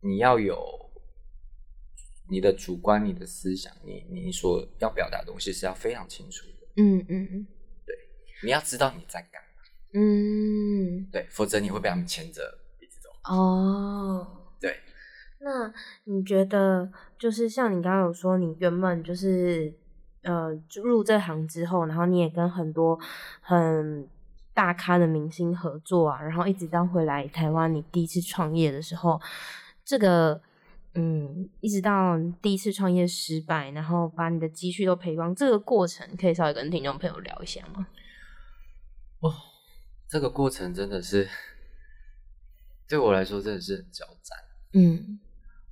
[0.00, 0.58] 你要有
[2.28, 6.66] 你的主观、你的思想，你你所要表达的东西是要非常清楚的。
[6.78, 7.46] 嗯嗯嗯，
[7.86, 7.94] 对，
[8.42, 9.48] 你要知道你在干嘛。
[9.94, 13.10] 嗯，对，否则你会被他们牵着鼻子走。
[13.24, 14.80] 哦，对。
[15.38, 15.72] 那
[16.04, 19.74] 你觉得，就是像你刚刚有说，你原本就是
[20.22, 20.50] 呃
[20.82, 22.98] 入这行之后，然后你也跟很多
[23.40, 24.08] 很
[24.52, 29.20] 大咖的明星合作啊，然后一直到回来台湾，你第一次创业的时候，
[29.84, 30.40] 这个
[30.94, 37.86] 嗯，一直到第一次创业失败，然后把你的积蓄都赔光，这个过程可以稍微跟听众朋友聊一下吗？
[39.20, 39.32] 哦，
[40.08, 41.28] 这个过程真的是
[42.86, 44.38] 对我来说真的是很交战，
[44.74, 45.18] 嗯。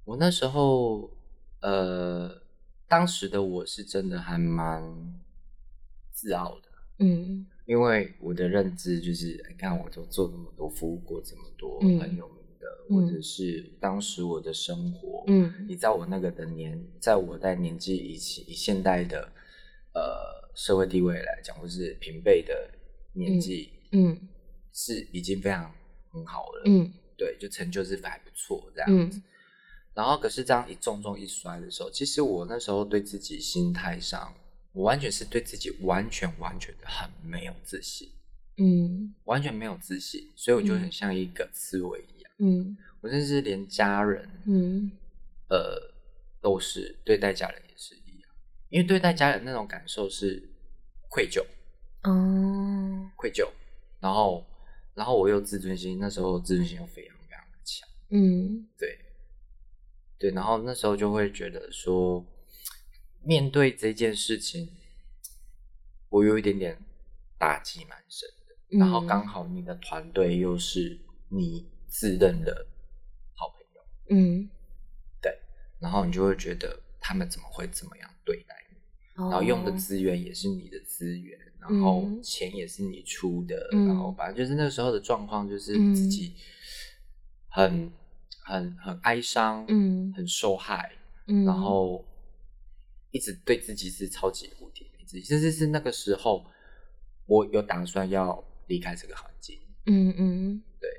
[0.07, 1.11] 我那时候，
[1.65, 2.43] 呃，
[2.87, 4.83] 当时的我是真的还蛮
[6.13, 19.23] 自傲的，嗯，因为我的认知就是，你看，我都做那么多，服务过这么多很有名的，或者是当时我的生活，嗯，你在我那个的年，在我在年纪以以现代的
[19.95, 22.71] 呃社会地位来讲，或是平辈的
[23.15, 24.29] 年纪，嗯，
[24.71, 25.75] 是已经非常
[26.13, 29.19] 很好了，嗯，对，就成就是还不错这样子。
[29.95, 34.35] 然后，可是这样一重重一摔的时候，其实我那时候对自己心态上，
[34.73, 38.11] 我完全是对自己完全完全的很没有自信，
[38.57, 44.91] 嗯，完全没有自信，所以我就很像一个刺猬一样，嗯，我甚至连家人，嗯，
[45.49, 45.95] 呃，
[46.41, 48.29] 都是对待家人也是一样，
[48.71, 50.43] 因为对待家人那种感受是
[51.09, 51.41] 愧疚，
[52.03, 53.49] 哦，愧疚，
[54.01, 54.45] 然后，
[54.93, 58.99] 然后我又自尊心，那时候自尊心又非常非常的强，嗯，对。
[60.17, 62.25] 对，然后那时候就会觉得说，
[63.23, 64.71] 面对这件事情，
[66.09, 66.79] 我有一点点
[67.37, 68.79] 打击蛮深的。
[68.79, 72.67] 然后刚好你的团队又是你自认的
[73.35, 74.49] 好朋友，嗯，
[75.21, 75.37] 对，
[75.81, 78.77] 然后你就会觉得他们怎么会怎么样对待你？
[79.17, 86.37] 然后用的资源也是你的资源，然后钱也是你出的，然后反正就是那时候的状况，就是自己
[87.49, 87.93] 很。
[88.47, 90.93] 很很哀伤，嗯，很受害，
[91.27, 92.05] 嗯，然后
[93.11, 96.45] 一直对自己是超级不体面自己，甚至是那个时候，
[97.25, 100.91] 我有打算要离开这个环境，嗯嗯，对。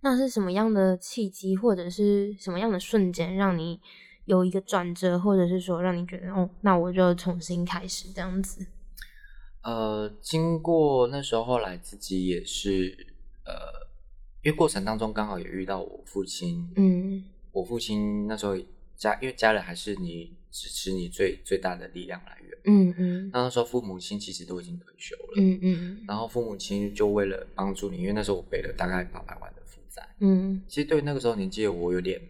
[0.00, 3.80] 那是什么样的契机，或者是什么样的瞬间，让你
[4.24, 8.66] 有一个转折，或者是说让你觉得，哦，那我就重新开始这样子？
[9.62, 13.83] 呃，经过那时候后来自己也是，呃。
[14.44, 18.54] 因为过程当中刚好也遇到我父亲，嗯，我父亲那时候
[18.94, 32.20] 家，因为家人还是你支持你最最大的力量来源，嗯嗯，那那时候父母亲其实都已经退休了，嗯嗯，然后父母亲就为了帮助你，因为那时候我背了大概八百万的负债，嗯，其实对那个时候年纪的我有点，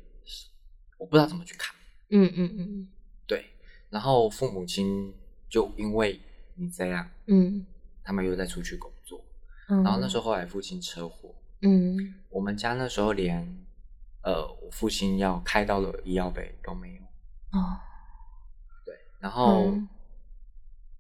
[0.99, 1.75] 我不知道怎么去看，
[2.11, 2.89] 嗯嗯嗯，
[3.27, 3.45] 对，
[3.91, 5.13] 然后父母亲
[5.51, 6.21] 就因为
[6.55, 7.67] 你这样，嗯，
[8.05, 9.21] 他们又在出去工作，
[9.69, 11.35] 嗯然后那时候后来父亲车祸。
[11.67, 13.41] 嗯，我们家那时候连，
[14.23, 17.03] 呃，我父亲要开刀的医药费都没有。
[17.59, 17.81] 哦。
[18.85, 19.73] 对，然后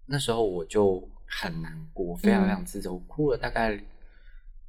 [0.06, 3.78] 那时候我就很难过，非常非常自责，我哭了大概，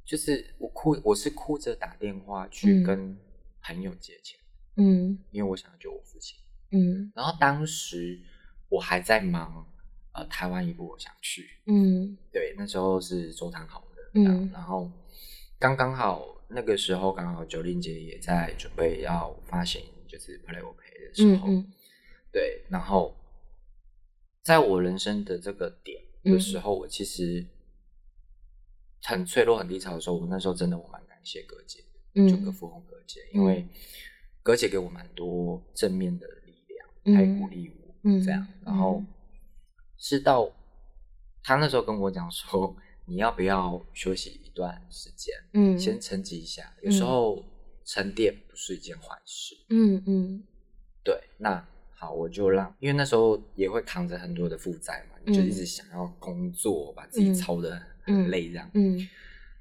[0.04, 3.16] 就是我哭，我是哭着打电话去跟
[3.62, 4.38] 朋友借钱，
[4.76, 6.38] 嗯，因为我想要救我父亲，
[6.72, 8.20] 嗯，然后当时
[8.68, 9.66] 我还在忙，
[10.12, 14.90] 呃，台湾一部我想去，嗯，对，那时候是周汤好的，嗯，然后。
[15.58, 21.48] 刚刚好那个时候，刚好九令姐也在准备要发行，就是 Play 我陪的时候，
[22.30, 23.16] 对，然后
[24.42, 27.46] 在我人生的这个点的时候，我其实
[29.02, 31.82] 很脆弱、很低潮的时候，我那时候真的我蛮感谢葛姐，
[32.28, 33.66] 就葛富红葛姐，因为
[34.42, 39.02] 葛姐给我蛮多正面的力量，还鼓励我，这样，然后
[39.96, 40.52] 是到
[41.42, 42.76] 他那时候跟我讲说。
[43.06, 45.34] 你要不要休息一段时间？
[45.52, 46.72] 嗯，先沉寂一下。
[46.82, 47.44] 有时候
[47.84, 49.54] 沉淀不是一件坏事。
[49.70, 50.42] 嗯嗯，
[51.02, 51.22] 对。
[51.38, 58.70] 那好，我就让，因为那时候也会扛着很多的负债嘛，就一直想要工作，把自己操的很累这样。
[58.74, 59.08] 嗯，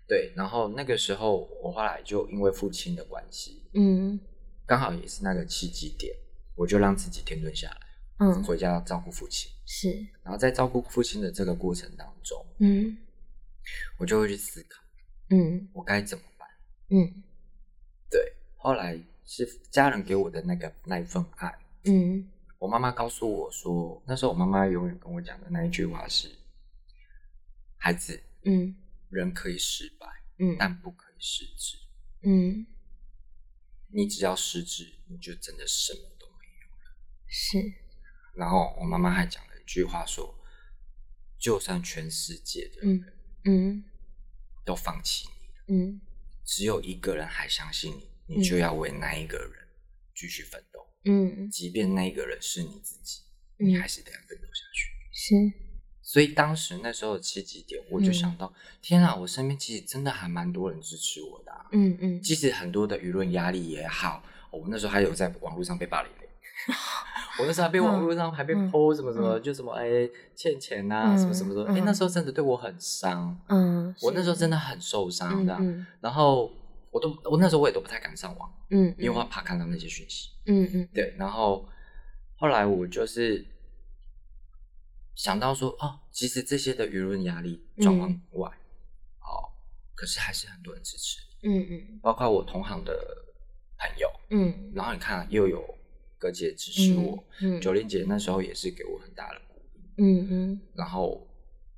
[0.07, 0.33] 对。
[0.35, 4.19] 然后那个时候，我后来就因为父亲的关系，嗯，
[4.65, 6.13] 刚好也是那个契机点，
[6.55, 7.77] 我就让自己停顿下来，
[8.19, 9.49] 嗯，回家照顾父亲。
[9.65, 9.91] 是。
[10.23, 12.97] 然后在照顾父亲的这个过程当中，嗯，
[13.97, 14.83] 我就会去思考，
[15.29, 16.49] 嗯，我该怎么办？
[16.89, 17.23] 嗯，
[18.09, 18.33] 对。
[18.57, 18.99] 后来。
[19.27, 21.57] 是家人给我的那个那一份爱。
[21.85, 26.29] 嗯，我妈妈告诉我说，那时候我妈妈永远跟我讲的那一句话是
[27.75, 28.75] ：“孩子，嗯，
[29.09, 30.05] 人可以失败，
[30.37, 31.75] 嗯，但不可以失智，
[32.21, 32.67] 嗯，
[33.87, 37.57] 你只要失智，你就真的什么都没有了。”是。
[38.35, 40.37] 然后我妈妈还讲了一句话说
[41.41, 43.13] ：“就算全世界的人，嗯，
[44.65, 45.27] 都放弃
[45.67, 46.01] 你，嗯，
[46.43, 49.51] 只有一个人还相信你。”你就要为那一个人
[50.15, 53.21] 继续奋斗，嗯，即便那个人是你自己，
[53.57, 54.89] 你还是得要奋斗下去。
[55.11, 55.35] 是，
[56.01, 66.11] 所以当时那时候的契机点，我就想到，天啊，我身边其实真的还蛮多人支持我的，嗯嗯，即使很多的舆论压力也好，我那时候还有在网络上被霸凌
[67.39, 75.57] 我那时候还被网络上还被泼什么什么，就什么哎欠钱呐，什么什么的，哎那时候真的对我很伤，嗯，我那时候真的很受伤的，
[76.01, 76.51] 然后。
[76.95, 81.13] 我都我那时候我也都不太敢上网，嗯，因为我怕看到那些讯息，嗯嗯，对。
[81.17, 81.67] 然后
[82.37, 83.45] 后来我就是
[85.13, 88.47] 想到说，哦，其实这些的舆论压力状况外，
[89.19, 89.51] 哦，
[89.93, 92.93] 可是还是很多人支持，嗯嗯，包括我同行的
[93.77, 95.61] 朋友，嗯，然后你看又有
[96.17, 101.27] 各界支持我，嗯，九零姐那时候也是给我很大的鼓励，嗯嗯，然后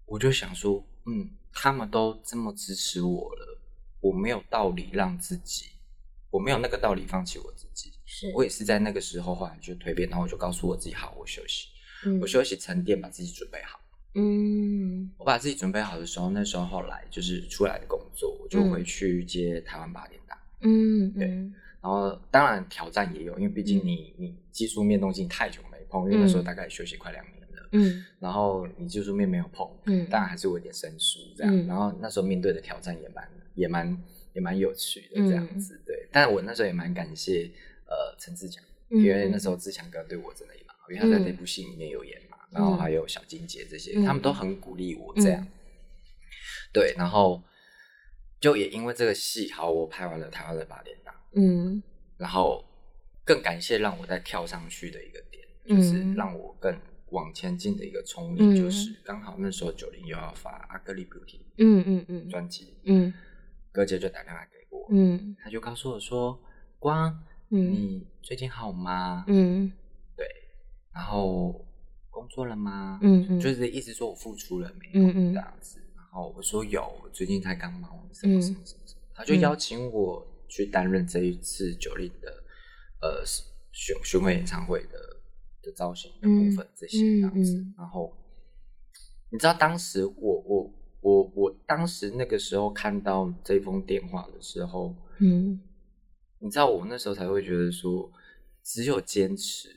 [0.06, 3.60] 我就想说，嗯，他们都这么支持我了。
[4.00, 5.66] 我没有道理让自己，
[6.30, 7.92] 我没有那个道理放弃我自己。
[8.06, 11.68] 是我也是在那个时候后来就蜕变，然后我就告诉我自己：好，我休息，
[12.22, 13.82] 我休息沉淀，把自己准备好。
[14.14, 20.38] 嗯，我把自己准备好的时候，那时候后来就是出来的工作，我就回去接台湾八点档。
[20.62, 21.28] 嗯，对。
[21.88, 27.70] 然后当然挑战也有，因为毕竟你你技术面东西太久没碰，因为那时候大概休息快两年了。
[27.72, 31.68] 嗯，然后你技术面没有碰，嗯，当然还是有点生疏这样。
[31.68, 33.26] 然后那时候面对的挑战也蛮。
[33.58, 36.08] 也蛮也蛮有趣的这样子，对。
[36.12, 37.50] 但是我那时候也蛮感谢
[37.88, 45.48] 呃陈志强，因为那时候志强哥对我真的也蛮好，因为他在这部戏里面有演嘛，然后还有小金姐这些，他们都很鼓励我这样。
[46.72, 47.42] 对，然后
[48.40, 51.82] 就也因为这个戏，好，我拍完了台湾的八点档，嗯，
[52.18, 52.64] 然后
[53.24, 56.78] 更感谢让我再跳上去的一个点，就是让我更
[57.10, 63.14] 往前进的一个冲力，就是刚好那时候九零又要发阿格丽 Beauty，嗯嗯嗯，专辑，嗯。
[63.70, 66.40] 哥姐就打电话给我，嗯，他就告诉我说
[66.80, 69.24] ：“光，你最近好吗？
[69.28, 69.72] 嗯，
[70.16, 70.26] 对，
[70.92, 71.64] 然后
[72.10, 72.98] 工作了吗？
[73.04, 75.80] 嗯就是意思说我付出了没有这样子。
[75.96, 82.44] 然后我说有，最近才刚忙什么什么什么什么，他就邀请我去担任这一次九零的
[83.02, 83.24] 呃
[83.72, 85.18] 巡巡回演唱会的
[85.62, 87.66] 的造型的部分这些这样子。
[87.78, 88.16] 然后
[89.30, 95.62] 你知道当时我我。”我我当时那个时候看到这封电话的时候，嗯，
[96.40, 98.12] 你知道我那时候才会觉得说，
[98.64, 99.70] 只有坚持，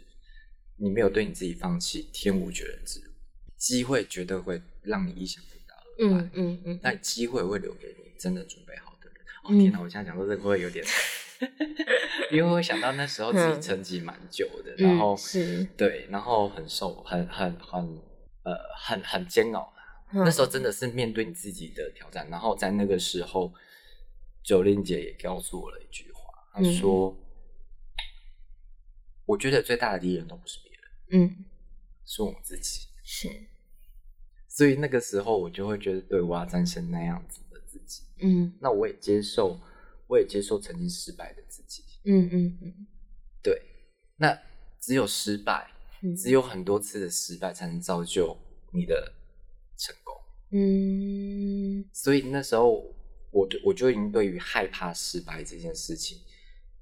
[0.76, 3.12] 你没有对你自己放弃，天无绝人之路，
[3.56, 8.89] 机会绝对会让你意想不到的嗯嗯嗯，但机会会留给你真的准备好。
[9.50, 10.84] 哦天哪，我现在讲到这个会有点，
[12.30, 17.84] 因为我想到那时候自己成绩蛮久的，然后是，对，然后很瘦，很很很
[18.44, 19.72] 呃很很煎熬。
[20.12, 23.52] 那时候真的是面对你自己的挑战，然后在那个时候，
[24.42, 27.16] 九令姐也告诉我了一句话，她说
[29.26, 31.44] ：“我觉得最大的敌人都不是别人，嗯，
[32.04, 33.28] 是我自己。”是，
[34.48, 37.40] 所以那个时候我就会觉得，对我要战胜那样子
[38.22, 39.58] 嗯，那我也接受，
[40.06, 42.86] 我也接受曾经失败的自己，嗯嗯嗯，
[43.42, 43.60] 对，
[44.16, 44.38] 那
[44.80, 45.70] 只有失败，
[46.16, 48.36] 只有很多次的失败，才能造就
[48.72, 49.14] 你的。
[49.82, 50.14] 成功，
[50.50, 52.84] 嗯，所以那时候
[53.30, 56.18] 我我就已经对于害怕失败这件事情，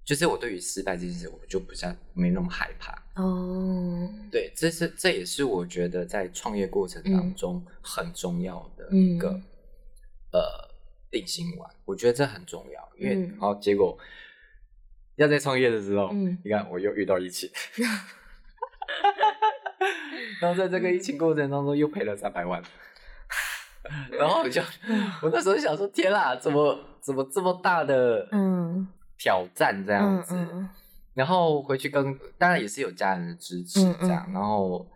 [0.04, 4.12] 就是我对于失败这件事，我就不像没那么害怕哦。
[4.32, 9.28] 对，这是这也是我觉得在创业过程当中很重要的一个
[10.32, 10.40] 呃
[11.11, 13.98] 定心丸，我觉得这很重要，因为然后结果
[15.16, 17.50] 要在创业的时候，你看我又遇到疫情。
[20.40, 22.62] 然后在这个疫情过程当中又赔了三百万。
[24.11, 24.61] 然后我就，
[25.22, 28.86] 我那时候想说，天啦，怎么怎么这么大的嗯
[29.16, 30.36] 挑战这样子？
[31.14, 34.86] 然后回去跟当然也是有家人的支持这样，然后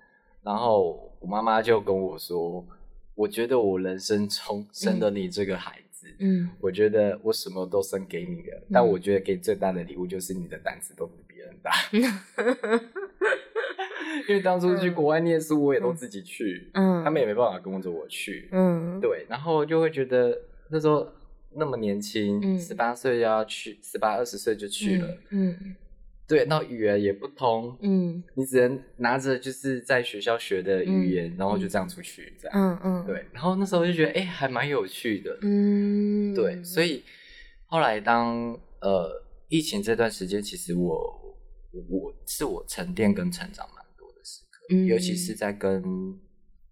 [0.43, 2.65] 然后我妈妈就跟我说，
[3.15, 11.71] 我觉得我人生中生了你这个孩子，嗯，我觉得我什么都送给你了，但我觉得给你最大的礼物就是你的胆子都比别人大，
[14.29, 20.37] 因为当初去国外念书我也都自己去，嗯，他们也没办法跟着我去，嗯，对，然后就会觉得
[20.71, 21.07] 那时候
[21.55, 25.77] 那么年轻，十八岁要去，十八二十岁就去了，嗯。
[26.33, 37.05] 对，那语言也不通，嗯，你只能拿着就是在学校学的语言，然后就这样出去，这样，嗯嗯，对，然后那时候就觉得，哎，还蛮有趣的，嗯，对，所以
[37.67, 41.37] 后来当呃疫情这段时间，其实我
[41.91, 45.83] 我是我沉淀跟成长蛮多的时刻，尤其是在跟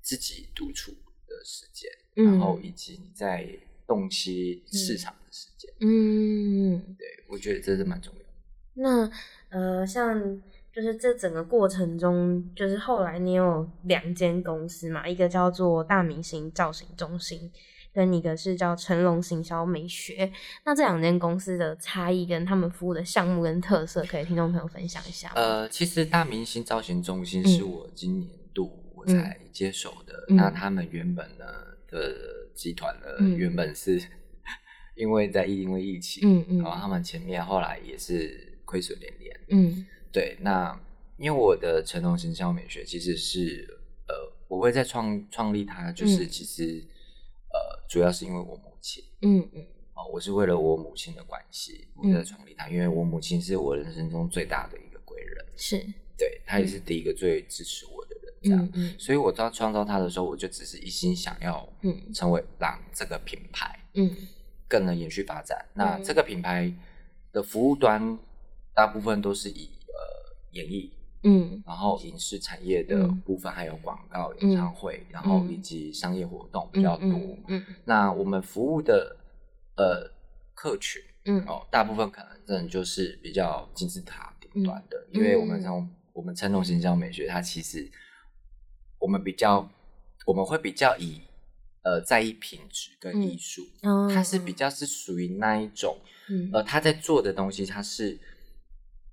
[0.00, 0.90] 自己独处
[1.28, 3.46] 的时间，然后以及你在
[3.86, 8.26] 洞悉市场的时间，嗯，对我觉得这是蛮重要的。
[8.72, 9.10] 那
[9.50, 10.40] 呃，像
[10.72, 17.50] 就是这整个过程中，就是后来你有两间公司嘛，一个叫做大明星造型中心，
[17.92, 20.30] 跟一个是叫成龙行销美学。
[20.64, 25.32] 那这两间公司的差异跟他们服务的项目跟特色，可以听众朋友分享一下。
[25.34, 30.24] 呃，其实大明星造型中心是我今年度我才接手的。
[30.28, 31.44] 那他们原本呢
[31.88, 32.14] 的
[32.54, 34.00] 集团呢，原本是
[34.94, 38.48] 因为在因为疫情，嗯嗯，然后他们前面后来也是。
[38.70, 40.80] 亏损连连，嗯，对，那
[41.16, 43.66] 因为我的成龙形象美学其实是，
[44.06, 44.14] 呃，
[44.46, 46.80] 我会在创创立它，就是其实，
[47.52, 55.84] 呃，主要是因为我母亲，嗯嗯，哦，我是为了我母亲的关系，我在创立它，因为我母亲是我人生中最大的一个贵人，是，
[56.16, 64.16] 对，她也是第一个最支持我的人，这样，所以我在创造它的时候，我就只是一心想要，嗯，成为让这个品牌，嗯，
[64.68, 66.72] 更能延续发展，那这个品牌
[67.32, 68.16] 的服务端。
[68.74, 70.92] 大部分都是以呃演艺，
[71.24, 77.36] 嗯，然后影视产业的部分，还有广告、演唱会，然后以及商业活动比较多。
[77.48, 79.16] 嗯，那我们服务的
[79.76, 80.10] 呃
[80.54, 87.90] 客群，嗯，哦，大部分可能真的就是比较金字塔顶端的，因为我们从我们称重形象美学，它其实
[88.98, 89.68] 我们比较
[90.24, 91.20] 我们会比较以
[91.82, 93.62] 呃在意品质跟艺术，
[94.08, 95.98] 它是比较是属于那一种，
[96.30, 96.48] 嗯。
[96.52, 98.18] 呃，他在做的东西，它是。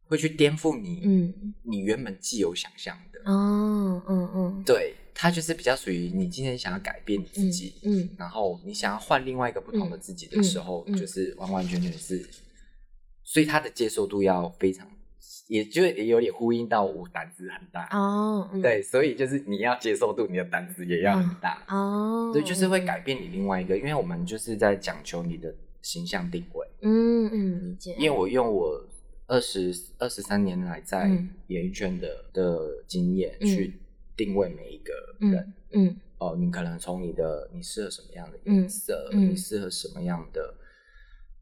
[0.07, 12.25] 会去颠覆你，嗯，你原本既有想象的哦，嗯嗯，对，它就是比较属于你今天想要改变你自己，嗯，然后你想要换另外一个不同的自己的时候，就是完完全全是，
[13.23, 14.87] 所以它的接受度要非常，
[15.49, 28.81] 也就也有点呼应到我胆子很大哦，对，所以就是你要接受度，你的胆子也要很大哦，所以就是会改变你另外一个，因为我们就是在讲求你的形象定位，嗯嗯，理解，因为我用我。
[29.27, 31.07] 二十二十三年来在
[31.47, 33.79] 演艺圈的的经验去
[34.15, 40.55] 定位每一个人，嗯，哦，你可能从你的你适合什么样的颜色，你适合什么样的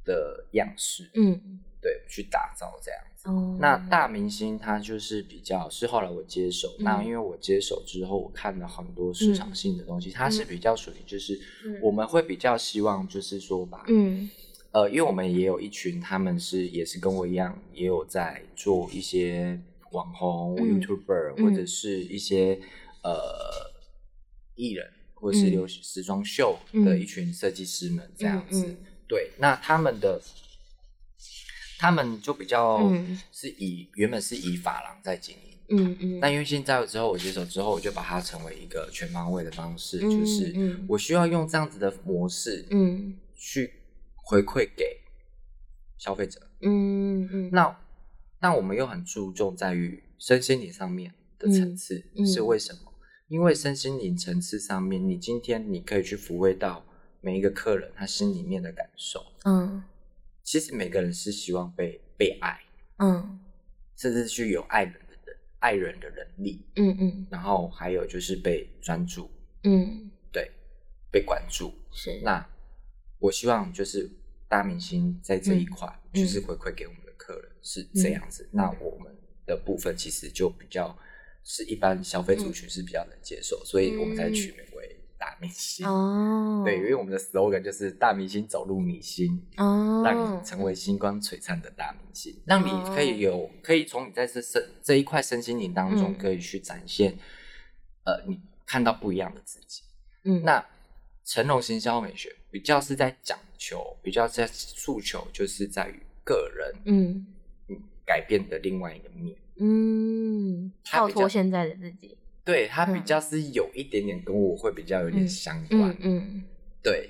[0.03, 3.29] 的样式，嗯，对，去打造这样子。
[3.59, 11.39] 那大明星他就是比较是后来我接手，那因为我接手之后，我看了很多市场性的东西，它是比较属于就是
[11.81, 14.27] 我们会比较希望就是说把，嗯。
[14.75, 19.57] 呃，因为我们也有一群，他们是也是跟我一样，也有在做一些
[19.93, 22.59] 网红、YouTuber 或者是一些
[23.01, 23.13] 呃
[24.55, 28.75] 艺人，或者是流时装秀的一群设计师们这样子。
[29.07, 30.21] 对，那他们的
[31.77, 32.91] 他们就比较
[33.31, 36.19] 是以原本是以发廊在经营，嗯嗯。
[36.19, 40.53] 但因为现在之后我接手之后，我就把它成为一个全方位的方式，就是
[40.85, 43.71] 我需要用这样子的模式，嗯，去。
[44.27, 45.01] 回馈给
[45.99, 47.79] 消费者，嗯嗯，那
[48.39, 52.91] 那我们又很注重在于身心灵上面的层次，是为什么？
[53.27, 56.83] 因为身心灵层次上面，你今天你可以去抚慰到
[57.21, 59.83] 每一个客人他心里面的感受，嗯，
[60.43, 62.59] 其实每个人是希望被被爱，
[62.97, 63.39] 嗯，
[63.95, 69.29] 甚至去有爱人的人爱人的能力，嗯嗯，然后还有就是被专注，
[69.63, 70.51] 嗯，对，
[71.11, 72.19] 被关注，是。
[72.23, 72.43] 那。
[73.19, 74.09] 我希望就是
[74.47, 78.47] 大明星在这一块，就是回馈给我们的客人是这样子。
[78.51, 80.97] 那我们的部分其实就比较
[81.43, 85.87] 是一般消费族群是比较能接受，所以我们才取名为大明星。
[85.87, 97.17] 哦， 对，因为我们的 slogan 就是大明星走入你心，哦，让你成为星光璀璨的大明星，让你可以有可以从你在这身这一块身心灵当中可以去展现，
[98.03, 99.83] 呃，你看到不一样的自己。
[100.23, 100.65] 嗯，那
[101.25, 102.33] 成龙行销美学。
[102.49, 107.25] 比较是在讲求，比较在诉求，就是在于个人，嗯，
[108.05, 109.35] 改变的另外一个面。
[109.57, 112.17] 嗯，跳脱现在的自己。
[112.45, 115.97] 对他比较是有一点点跟我会比较有点相关。
[115.99, 116.43] 嗯，
[116.81, 117.09] 对，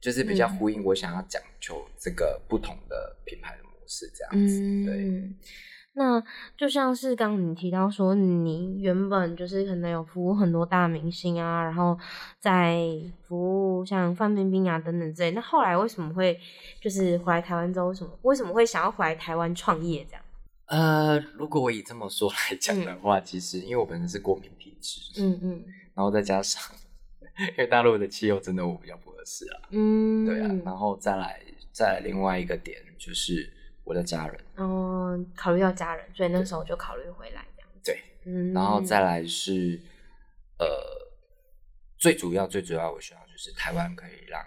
[0.00, 4.60] 就是比较呼应我想要讲求这个不同的品牌的模式这样子。
[4.84, 5.22] 对。
[5.96, 6.20] 那
[6.56, 11.96] 就像是刚你提到说，你原本就是可能有服务很多大明星啊，然后
[12.40, 12.80] 在
[13.22, 15.30] 服务像范冰冰啊等等之类。
[15.30, 16.36] 那后来为什么会
[16.80, 20.22] 就是回来台湾之后，什么为什么会想要回来台湾创业这样？
[20.66, 25.64] 呃，如果我以这么说来讲的话，其实因为我本身是过敏体质，嗯嗯，
[25.94, 26.60] 然后再加上
[27.38, 31.40] 因为大陆的气候真的我比较不合适啊，嗯，对啊，然后再来
[31.70, 33.48] 再来另外一个点就是。
[33.84, 37.70] 我的家人，哦，考虑到家人，所以那时候我就考虑回来这样。
[37.84, 39.78] 对，嗯，然后再来是，
[40.58, 40.66] 呃，
[41.98, 44.42] 最主要最主要，我需要就是台湾可以让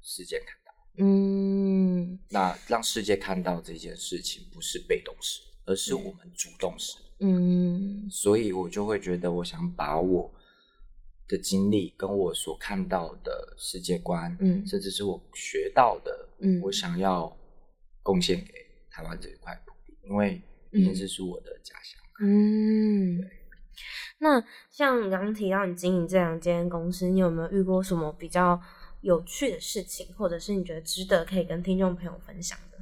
[0.00, 10.32] 世界看到，嗯，那让世界看到这件事情不是被动式，而是我们主动式，嗯，所以我就会觉得，我想把我
[11.26, 17.36] 的经历跟我所看到的世界观，嗯，甚至是我学到的，嗯，我想要
[18.04, 18.67] 贡献给。
[18.98, 20.42] 台湾这一块土地，因为
[20.72, 22.02] 毕竟这是我的家乡。
[22.20, 23.30] 嗯，
[24.18, 24.42] 那
[24.72, 28.60] 像你刚刚提到你经营这两间公司，你有没有遇过什么比较
[29.02, 32.78] 有趣的事情，或者是你觉得值得可以跟听众朋友分享的？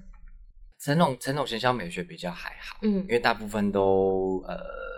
[0.79, 4.96] 传统传统，行销美学比较还好，嗯，因为大部分都呃。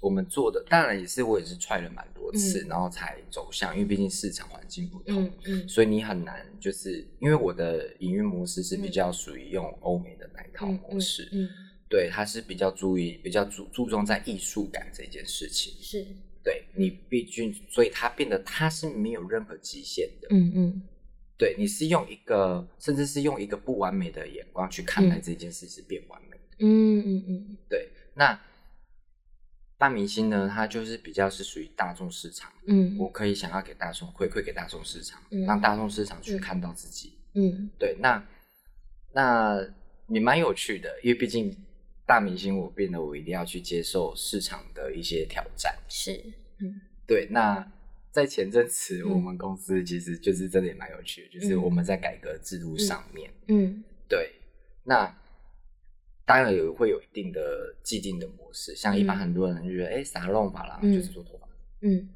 [0.00, 5.30] 我们做的当然也是，我也是踹了蛮多次，然后才走向，因为毕竟市场环境不同，
[5.68, 11.28] 所以你很难就是因为我的营运模式是比较属于用欧美的那一套模式，
[11.86, 16.06] 对，它是比较注意比较注注重在艺术感这件事情，是。
[16.42, 20.82] 对你毕竟，所以它变得它是没有任何极限的，嗯嗯，
[21.36, 28.40] 对，你是用一个甚至是用一个不完美的眼光去看待这件事是变完美的，嗯嗯嗯，对，那。
[29.80, 38.22] 大明星呢，他就是比较是属于大众市场，嗯，我可以想要给大众回馈给大众市场，让大众市场去看到自己，嗯，对，那
[39.14, 39.58] 那
[40.08, 41.56] 也蛮有趣的，因为毕竟
[42.06, 46.12] 大明星，我变得我一定要去接受市场的一些挑战，是，
[46.58, 47.66] 嗯，对，那
[48.10, 54.30] 在前阵子，我们公司其实就是真的也蛮有趣的，就是我们在改革制度上面，嗯，对，
[54.84, 55.16] 那。
[56.30, 61.48] 当然有会有一定的既定的模式，像一般很多人就觉得，哎，撒弄发廊就是做头发，
[61.80, 62.08] 嗯，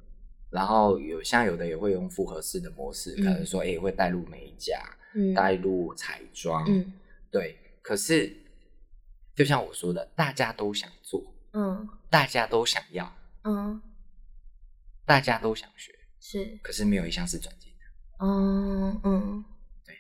[0.50, 4.80] 然后有像有的也会用复合式的模式，可能说，哎，会带入美甲，
[5.16, 6.92] 嗯，带入彩妆，嗯，
[7.28, 7.58] 对。
[7.82, 8.32] 可是
[9.34, 11.20] 就像我说的，大家都想做，
[11.52, 13.12] 嗯，大家都想要，
[13.42, 13.82] 嗯，
[15.04, 19.44] 大家都想学，是，可是没有一项是转精的，嗯嗯，
[19.84, 19.96] 对。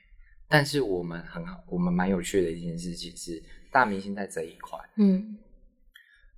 [0.46, 3.42] 但是我们很好，我们蛮有趣的一件事情是。
[3.74, 5.36] 大明星在这一块，嗯，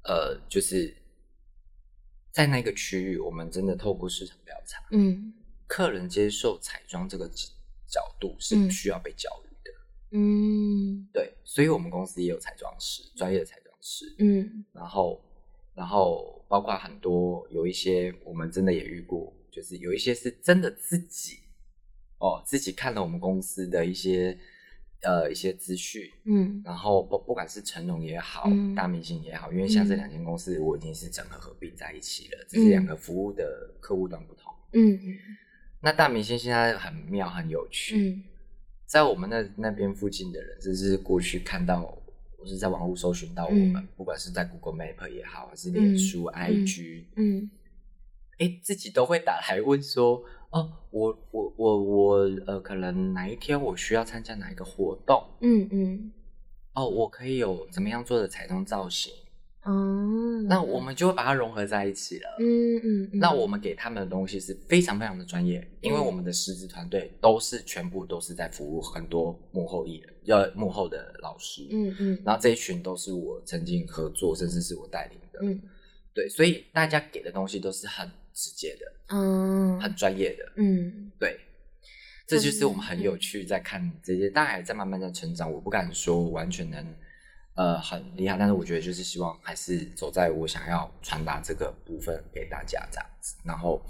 [0.04, 0.96] 呃，就是
[2.32, 5.34] 在那个区域，我们真的透过市场调查，嗯，
[5.66, 7.28] 客人接受彩妆这个
[7.86, 9.70] 角度是需要被教育的，
[10.12, 15.22] 嗯，对，所以我们公司也有彩妆师，专业的彩妆师，嗯，然后，
[15.74, 21.40] 然后包括很多有一些我们真的也遇过，就是有一些是真的自己，
[22.16, 24.38] 哦，自己看了我们公司的一些。
[25.02, 34.98] 呃，一些资讯，嗯，然后不不管是成龙也好，大明星也好，因为像这两间公司，我已经是整合合并在一起了，只是两个服务的客户端不同，嗯，
[35.80, 38.20] 那大明星现在很妙，很有趣，
[38.86, 41.82] 在我们那那边附近的人，就是过去看到，
[42.38, 47.48] 或是在网络搜寻到我们，不管是在 Google Map 也好，还是脸书、IG，嗯，
[48.38, 50.24] 哎，自己都会打来问说。
[50.50, 52.16] 哦，我我我我
[52.46, 55.22] 呃，可能哪一天我需要参加哪一个活动？
[55.40, 56.12] 嗯嗯。
[56.72, 59.12] 哦，我可以有怎么样做的彩妆造型？
[59.64, 60.42] 哦。
[60.48, 62.36] 那我们就会把它融合在一起了。
[62.38, 63.10] 嗯嗯。
[63.14, 71.66] 那我们给他们的东西是非常非常的专业，因为我们的师资团队都是全部都是在服务很多幕后艺人，要幕后的老师。
[71.70, 72.22] 嗯嗯。
[72.24, 75.40] 然后这一群都是我曾经合作，甚至是我带领的。
[75.42, 75.60] 嗯。
[76.14, 78.08] 对，所以大家给的东西都是很。
[78.36, 81.40] 直接的，嗯，很专业的，嗯，对，
[82.28, 85.50] 这就是我们很有趣在看这些，大家还在慢慢在成长。
[85.50, 86.94] 我不敢说完全能，
[87.54, 93.34] 呃，很厉害，但是我觉得就是希望还是走在我想要传达这个部分给大家这样子。
[93.42, 93.82] 然后，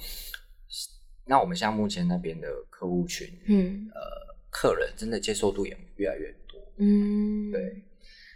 [1.27, 4.01] 那我们像目前那边的客户群，嗯，呃，
[4.49, 7.83] 客人真的接受度也越来越多，嗯，对。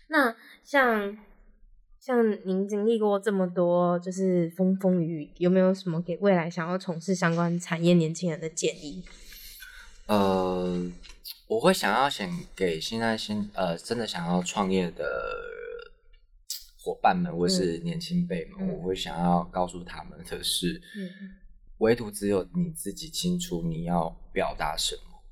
[0.08, 0.34] 那
[0.64, 1.16] 像。
[2.00, 9.04] 像您经历过这么多，就是风风雨雨，有没有什么给未来想要从事相关产业年轻人的建议？
[10.06, 10.90] 呃，
[11.46, 15.04] 我会想要先给现在新呃真的想要创业的
[16.82, 20.80] 伙伴们或是年轻辈们，我会想要告诉他们的是，
[21.78, 25.22] 唯独只有你自己清楚你要表达什么，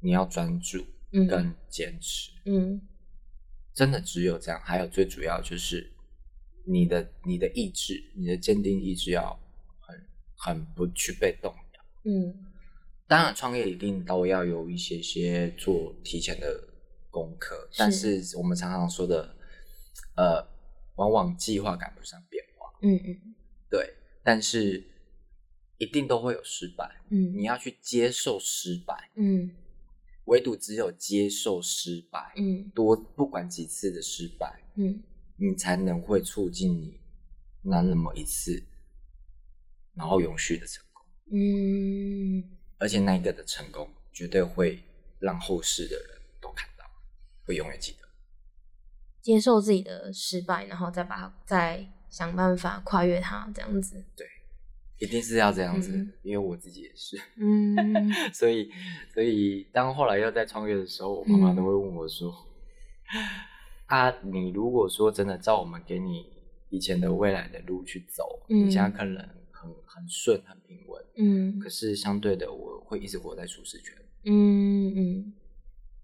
[0.00, 0.86] 你要专注
[1.28, 2.80] 跟坚持，嗯，
[3.74, 4.58] 真的只有这样。
[4.64, 5.92] 还有最主要就是
[6.66, 9.38] 你的你的意志，你的坚定意志要
[9.80, 10.06] 很
[10.36, 12.34] 很不去被动摇，嗯。
[13.08, 16.68] 当然，创业一定都要有一些些做提前的
[17.08, 19.36] 功课，但是我们常常说的，
[20.16, 20.44] 呃，
[20.96, 22.68] 往往计划赶不上变化。
[22.82, 23.34] 嗯嗯，
[23.70, 23.94] 对，
[24.24, 24.82] 但是
[25.78, 27.00] 一定都会有失败。
[27.10, 29.08] 嗯，你要去接受失败。
[29.14, 29.52] 嗯，
[30.24, 35.00] 唯独只有接受失败，嗯，多不管几次的失败，嗯，
[35.36, 36.98] 你才能会促进你
[37.62, 38.62] 那那么一次，
[39.94, 41.04] 然后永续的成功。
[41.32, 42.44] 嗯。
[42.78, 44.82] 而且那一个的成功，绝对会
[45.18, 46.84] 让后世的人都看到，
[47.44, 48.06] 会永远记得。
[49.22, 54.04] 接受自己的失败，然后再把再想办法跨越它，这样子。
[54.14, 54.26] 对，
[54.98, 55.90] 一定是要这样子，
[56.22, 57.18] 因为我自己也是。
[57.36, 58.12] 嗯。
[58.32, 58.70] 所以，
[59.12, 62.30] 所以当后来要在创业的时候，我妈妈都会问我说
[63.86, 66.26] ：“啊，你如果说真的照我们给你
[66.68, 69.26] 以前的未来的路去走，你现在可能。”
[69.58, 75.32] 很很顺，很平稳，嗯，可是相对的，我会一直活在舒适圈，嗯嗯，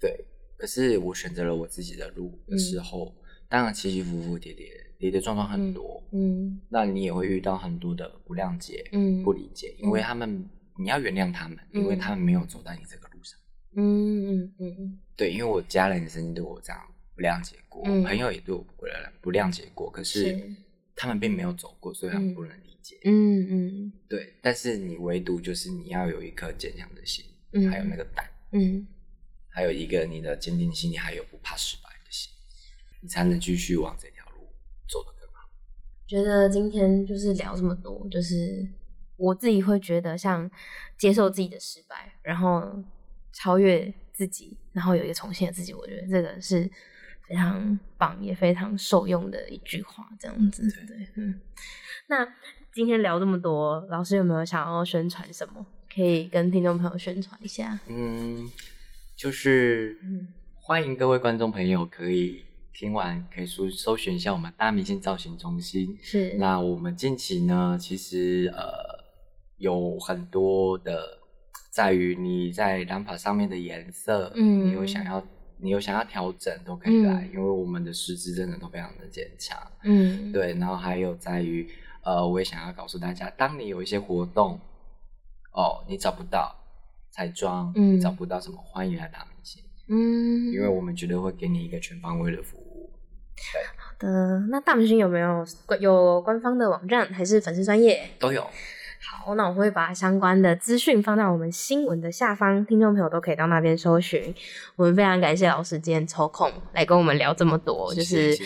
[0.01, 0.25] 对。
[0.57, 3.15] 可是我选择了我自己的路的时候，
[3.51, 13.39] 当然起起伏伏、跌跌跌跌撞撞很多，嗯，那你也会遇到很多的不谅解、嗯，不理解，因为他们你要原谅他们，因为他们没有走在你这个路上，
[13.77, 16.81] 嗯嗯嗯，对，因为我家人曾经对我这样
[17.15, 18.87] 不谅解过，朋友也对我不
[19.21, 20.51] 不谅解过，可是
[20.97, 22.99] 他们并没有走过，所以他们不能理解。
[23.05, 28.87] 嗯嗯，对，但是你唯独就是你要有一颗坚强的心，嗯，还有那个胆，嗯，
[29.49, 32.33] 还有一个你的坚定心，你还有不怕失败的心，
[33.01, 34.49] 你才能继续往这条路
[34.89, 35.49] 走得更好。
[36.07, 38.67] 觉得今天就是聊这么多，就是
[39.17, 40.51] 我自己会觉得像
[40.99, 42.83] 接受自己的失败，然后
[43.33, 46.69] 超越自己，然后有一个重新的自己，我觉得这个是
[47.27, 51.41] 非常棒也非常受用的一句话，这样子，对，嗯，
[52.09, 52.29] 那。
[52.75, 55.67] 今天聊这么多，老师有没有想要宣传什么？
[55.95, 57.79] 可以跟听众朋友宣传一下。
[57.87, 58.51] 嗯，
[59.15, 59.95] 就是
[60.55, 65.99] 欢迎各位观众朋友可以听完可以搜搜寻一下我们大明星造型中心。
[66.01, 66.33] 是。
[66.39, 69.05] 那我们近期呢，其实呃
[69.59, 71.19] 有很多的
[71.71, 75.23] 在于你在染发上面的颜色，嗯，你有想要
[75.63, 79.57] 你有想要调整都可以来，因为我们的师资真的都非常的坚强。
[79.85, 80.53] 嗯，对。
[80.55, 81.67] 然后还有在于。
[82.05, 84.59] 呃，我也想要告诉大家，当你有一些活动，
[85.53, 86.53] 哦，你找不到
[87.13, 92.91] 彩妆，嗯，找不到什么，欢迎来大明星，嗯，因为我们绝对会给你一个全方位的服务。
[93.77, 95.47] 好的，那大明星有没有
[95.79, 98.11] 有官方的网站还是粉丝专业？
[98.19, 98.45] 都有。
[99.05, 104.35] 好，那我会把相关的资讯放在我们新闻的下方，听众朋友都可以到那边搜寻。
[104.77, 108.37] 我们非常感谢老师今天抽空来跟我们聊这么多，就是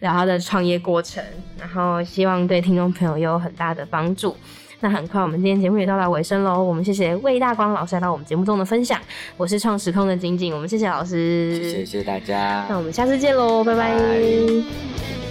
[0.00, 1.24] 聊他的创业过程，
[1.58, 4.36] 然后希望对听众朋友有很大的帮助。
[4.80, 6.62] 那很快，我们今天节目也到达尾声喽。
[6.62, 9.00] 我们谢谢魏大光老师来到我们节目中的分享。
[9.36, 12.66] 我是创时空的晶晶，我们谢谢老师，谢谢大家。
[12.68, 15.21] 那我们下次见喽，拜拜。